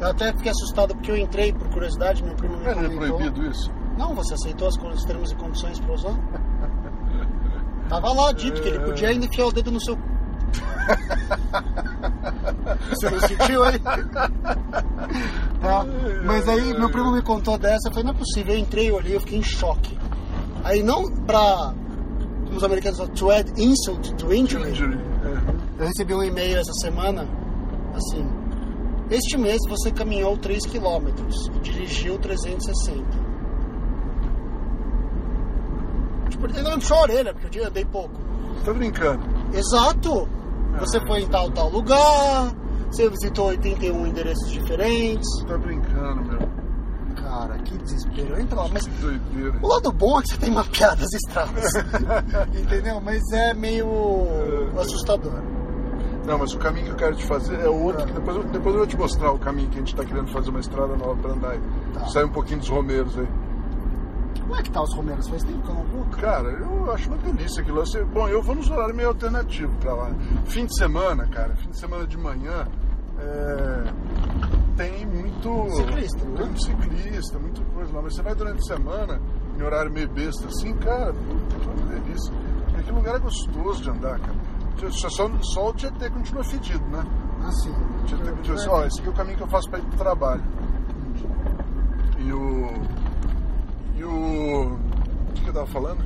[0.00, 2.88] Eu até fiquei assustado porque eu entrei por curiosidade, meu primo me É, não é
[2.88, 3.16] comentou.
[3.18, 3.70] proibido isso?
[3.96, 6.14] Não, você aceitou as os termos e condições pra usar?
[7.88, 9.96] Tava lá dito que ele podia ainda enfiar o dedo no seu.
[12.90, 13.78] Você não sentiu aí?
[13.78, 14.30] Tá.
[16.24, 18.96] Mas aí meu primo me contou dessa, eu falei, não é possível, eu entrei, eu
[18.96, 19.96] olhei, eu fiquei em choque.
[20.64, 21.72] Aí não pra,
[22.44, 24.98] como os americanos falam, to add insult to injury, Injury.
[25.24, 25.82] É.
[25.82, 27.26] eu recebi um e-mail essa semana,
[27.96, 28.26] assim,
[29.10, 31.08] este mês você caminhou 3 km
[31.54, 33.04] e dirigiu 360.
[36.30, 38.14] Tipo, ele não puxou a orelha, porque eu andei pouco.
[38.64, 39.22] Tá brincando?
[39.54, 40.28] Exato!
[40.80, 42.52] Você foi em tal, tal lugar,
[42.90, 45.28] você visitou 81 endereços diferentes.
[45.46, 46.56] Tá brincando, meu.
[47.14, 48.40] Cara, que desespero.
[48.40, 49.58] Entra lá, mas doideira.
[49.62, 51.64] o lado bom é que você tem mapeado as estradas.
[52.54, 53.00] Entendeu?
[53.00, 53.86] Mas é meio
[54.78, 55.42] assustador.
[56.26, 58.04] Não, mas o caminho que eu quero te fazer é outro.
[58.06, 60.26] que depois, eu- depois eu vou te mostrar o caminho que a gente tá querendo
[60.32, 61.60] fazer uma estrada nova pra andar aí.
[61.94, 62.06] Tá.
[62.06, 63.28] Sai um pouquinho dos romeiros aí.
[64.40, 65.26] Como é que tá os Romeiros?
[65.28, 66.04] Faz tempo que eu não vou?
[66.20, 67.78] Cara, eu acho uma delícia aquilo.
[67.78, 67.84] lá.
[67.84, 70.10] Você- Bom, eu vou nos horários meio alternativos pra lá.
[70.44, 72.64] Fim de semana, cara, fim de semana de manhã,
[73.18, 73.84] é,
[74.76, 75.68] tem muito.
[75.74, 76.34] Ciclista, né?
[76.36, 78.02] Tem muito ciclista, muita coisa lá.
[78.02, 79.20] Mas você vai durante a semana,
[79.58, 82.32] em horário meio besta assim, cara, puta, que uma delícia.
[82.76, 84.36] E aquele lugar é gostoso de andar, cara.
[84.90, 85.08] Só,
[85.42, 87.02] só, o Tietê continua fedido, né?
[87.46, 87.72] Assim.
[88.04, 89.82] Tinha tempo de assim, ó, esse aqui é o caminho que eu faço pra ir
[89.82, 90.42] pro trabalho.
[92.18, 92.72] E o.
[93.96, 94.74] E o.
[94.74, 96.00] O que que eu tava falando?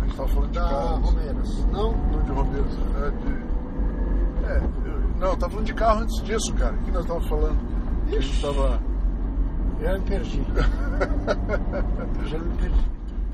[0.00, 1.10] A gente tava falando de Da carros.
[1.10, 1.64] Romeiros.
[1.66, 1.92] Não?
[1.92, 3.48] Não de Romeiros, é de.
[4.46, 4.56] É,
[4.86, 5.00] eu...
[5.18, 6.74] não, eu tava falando de carro antes disso, cara.
[6.74, 7.58] O que nós tava falando?
[8.08, 8.80] Que a gente tava.
[9.80, 10.42] Já me perdi.
[12.26, 12.90] Já me perdi.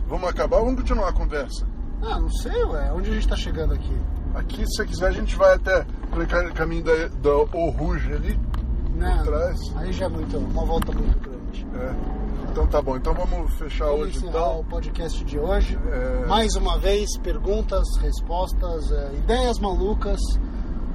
[0.09, 1.66] Vamos acabar ou vamos continuar a conversa?
[2.03, 2.93] Ah, não sei, ué.
[2.93, 3.97] Onde a gente tá chegando aqui?
[4.35, 8.12] Aqui, se você quiser, a gente vai até pelo ca- caminho da, da O Rouge
[8.12, 8.39] ali.
[8.97, 9.59] Não, trás.
[9.76, 11.66] aí já é muito, uma volta muito grande.
[11.76, 11.95] É.
[12.51, 12.97] Então tá bom.
[12.97, 14.61] Então vamos fechar Vamos hoje então.
[14.61, 15.76] o podcast de hoje.
[15.89, 16.26] É.
[16.26, 20.20] Mais uma vez, perguntas, respostas, é, ideias malucas,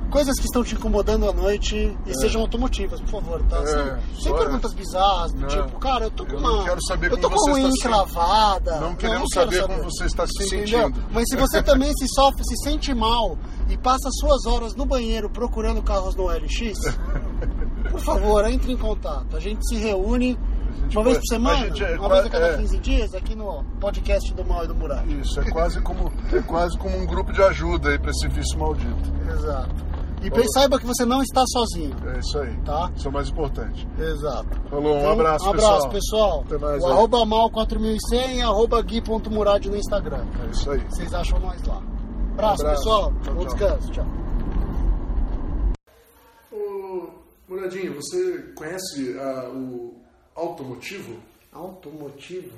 [0.09, 3.57] coisas que estão te incomodando à noite e sejam automotivas, por favor, tá?
[3.57, 5.47] É, sem, perguntas bizarras, do Não.
[5.47, 6.51] tipo, cara, eu tô com Eu uma.
[6.57, 8.79] não quero saber eu tô com unha se- encravada.
[8.79, 11.03] Não queremos quero saber como você está se sentindo.
[11.11, 13.37] Mas se você também se sofre, se sente mal
[13.69, 16.79] e passa suas horas no banheiro procurando carros no LX,
[17.91, 19.35] por favor, entre em contato.
[19.37, 20.37] A gente se reúne
[20.93, 22.57] uma vez por semana, gente é uma vez a cada é.
[22.57, 25.11] 15 dias, aqui no podcast do Mal e do Murado.
[25.11, 28.57] Isso, é quase como, é quase como um grupo de ajuda aí pra esse vício
[28.57, 29.13] maldito.
[29.31, 29.89] Exato.
[30.21, 32.53] E pe- saiba que você não está sozinho, É isso aí.
[32.65, 32.91] tá?
[32.95, 33.87] Isso é o mais importante.
[33.97, 34.49] Exato.
[34.69, 35.71] Falou, um Então, abraço, um pessoal.
[35.75, 36.43] abraço, pessoal.
[36.45, 36.91] Até mais o aí.
[36.91, 40.25] arroba mal4100 arroba gui.murad no Instagram.
[40.45, 40.79] É isso aí.
[40.89, 41.81] Vocês acham nós lá.
[42.33, 42.83] Abraço, Abraço.
[42.83, 43.13] pessoal.
[43.23, 43.55] Tchau, Bom tchau.
[43.55, 43.91] descanso.
[43.91, 44.05] Tchau.
[46.51, 47.09] Ô,
[47.47, 49.95] Muradinho, você conhece ah, o
[50.35, 51.15] automotivo?
[51.53, 52.55] Automotivo?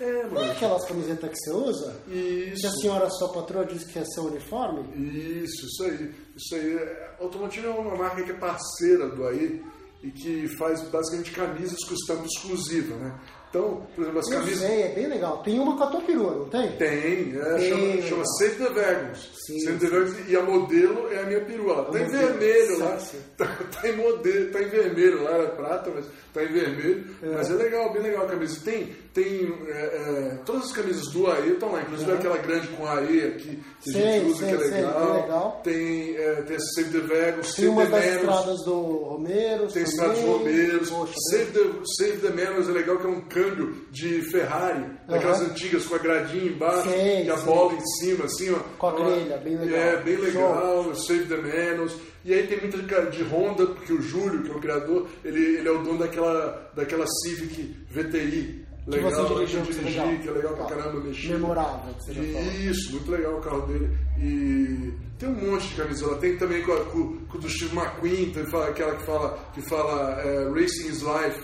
[0.00, 1.96] É, Não é aquelas camisetas que você usa?
[2.08, 2.60] Isso.
[2.62, 4.82] Que a senhora, sua patroa, disse que é seu uniforme?
[4.96, 6.10] Isso, isso aí.
[6.36, 6.76] Isso aí.
[6.76, 9.62] É- Automotivo é uma marca que é parceira do AI
[10.02, 13.14] e que faz basicamente camisas com estampa exclusiva, né?
[13.48, 14.58] Então, por exemplo, as Eu camisas.
[14.66, 15.40] sei, é bem legal.
[15.44, 16.72] Tem uma com a tua perua, não tem?
[16.76, 19.30] Tem, é, chama, chama Save the Wagons.
[19.46, 21.84] Sim, Save the e a modelo é a minha perua.
[21.84, 22.98] Tá em vermelho lá.
[23.38, 27.06] Tá, tá em modelo, tá em vermelho lá, ela é prata, mas tá em vermelho.
[27.22, 28.60] Mas é legal, bem legal a camisa.
[28.64, 32.84] Tem, tem é, é, todas as camisas do AE estão lá, inclusive aquela grande com
[32.84, 35.14] AE aqui, que a gente usa, sei, que é legal.
[35.22, 35.60] legal.
[35.62, 38.16] Tem, é, tem Save the Tem Save the das Manos.
[38.16, 39.72] estradas do Romeiros.
[39.72, 40.90] Tem estradas romeiros.
[40.90, 45.40] Poxa, Save the, Save the Manos é legal, que é um câmbio de Ferrari, daquelas
[45.40, 45.50] Aham.
[45.50, 48.58] antigas com a gradinha embaixo Sei, e a bola em cima, assim, ó.
[48.78, 49.78] Com a Então, grelha, bem legal.
[49.78, 50.24] É, bem Show.
[50.24, 51.94] legal, Save the Manos.
[52.24, 55.58] E aí tem muita de, de Honda, porque o Júlio, que é o criador, ele,
[55.58, 58.63] ele é o dono daquela, daquela Civic VTI.
[58.84, 60.18] Que Legal, você dirigiu, que que dirigi, legal.
[60.22, 60.74] que é legal pra Tá.
[60.74, 61.28] caramba, mexer.
[61.32, 62.42] Memorável, que você falou.
[62.52, 63.98] Isso, muito legal o carro dele.
[64.18, 66.16] E tem um monte de camisola.
[66.18, 70.20] Tem também com, com, com o do Steve McQueen, tem aquela que fala, que fala
[70.20, 71.40] é, Racing is Life,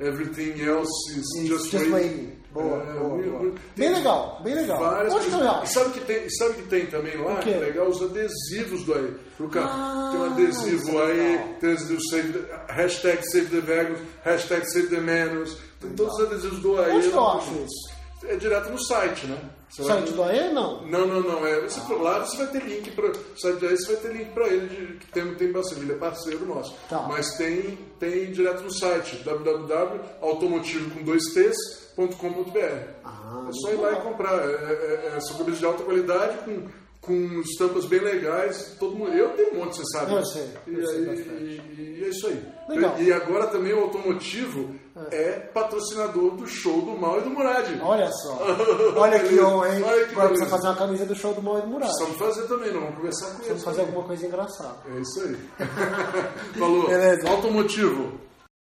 [0.00, 2.42] Everything Else is Isso, Just, Just Waiting.
[2.52, 3.54] Boa, É, boa, boa.
[3.74, 4.78] Bem legal, bem legal.
[4.78, 5.64] Várias Onde que?
[5.64, 7.36] E sabe que tem, sabe que tem também lá?
[7.36, 9.16] Que é legal os adesivos do aí.
[9.40, 11.48] O cara Ah, tem um adesivo é aí, legal.
[11.58, 15.56] tem adesivo save the, hashtag Save the Vegans, hashtag Save the Manos.
[15.82, 16.92] Tem todos os adesivos do aí.
[16.92, 17.92] Onde que eu acho isso?
[18.24, 19.36] É direto no site, né?
[19.68, 20.82] Você vai- Site do AE, não?
[20.82, 21.46] não, não, não.
[21.46, 24.12] É, você for lá, você vai ter link para o site daí, você vai ter
[24.12, 26.74] link para ele, de, que tem, tem bastante, ele é parceiro nosso.
[26.88, 27.00] Tá.
[27.08, 32.60] Mas tem, tem direto no site, www.automotivo com dois t's.com.br.
[33.04, 34.34] Ah, é só ir lá e comprar.
[34.48, 36.68] É, é, é, são de alta qualidade, com,
[37.02, 38.76] com estampas bem legais.
[38.78, 40.14] Todo mundo, eu tenho um monte, você sabe.
[40.14, 42.42] Eu sei, E, eu sei e- e é isso aí.
[42.68, 42.94] Legal.
[43.00, 44.74] E agora também o Automotivo
[45.10, 47.66] é, patrocinador do show do Mal e do Murad.
[47.82, 48.38] Olha só.
[48.96, 49.82] Olha que honra, hein?
[49.84, 51.90] Olha que Agora precisa fazer uma camisa do show do Mal e do Murado.
[51.92, 52.80] Precisamos fazer também, não.
[52.82, 53.64] Vamos conversar com Vamos eles.
[53.64, 54.76] fazer alguma coisa engraçada.
[54.94, 55.36] É isso aí.
[56.58, 56.86] Falou.
[56.86, 57.28] Beleza.
[57.28, 58.12] Automotivo.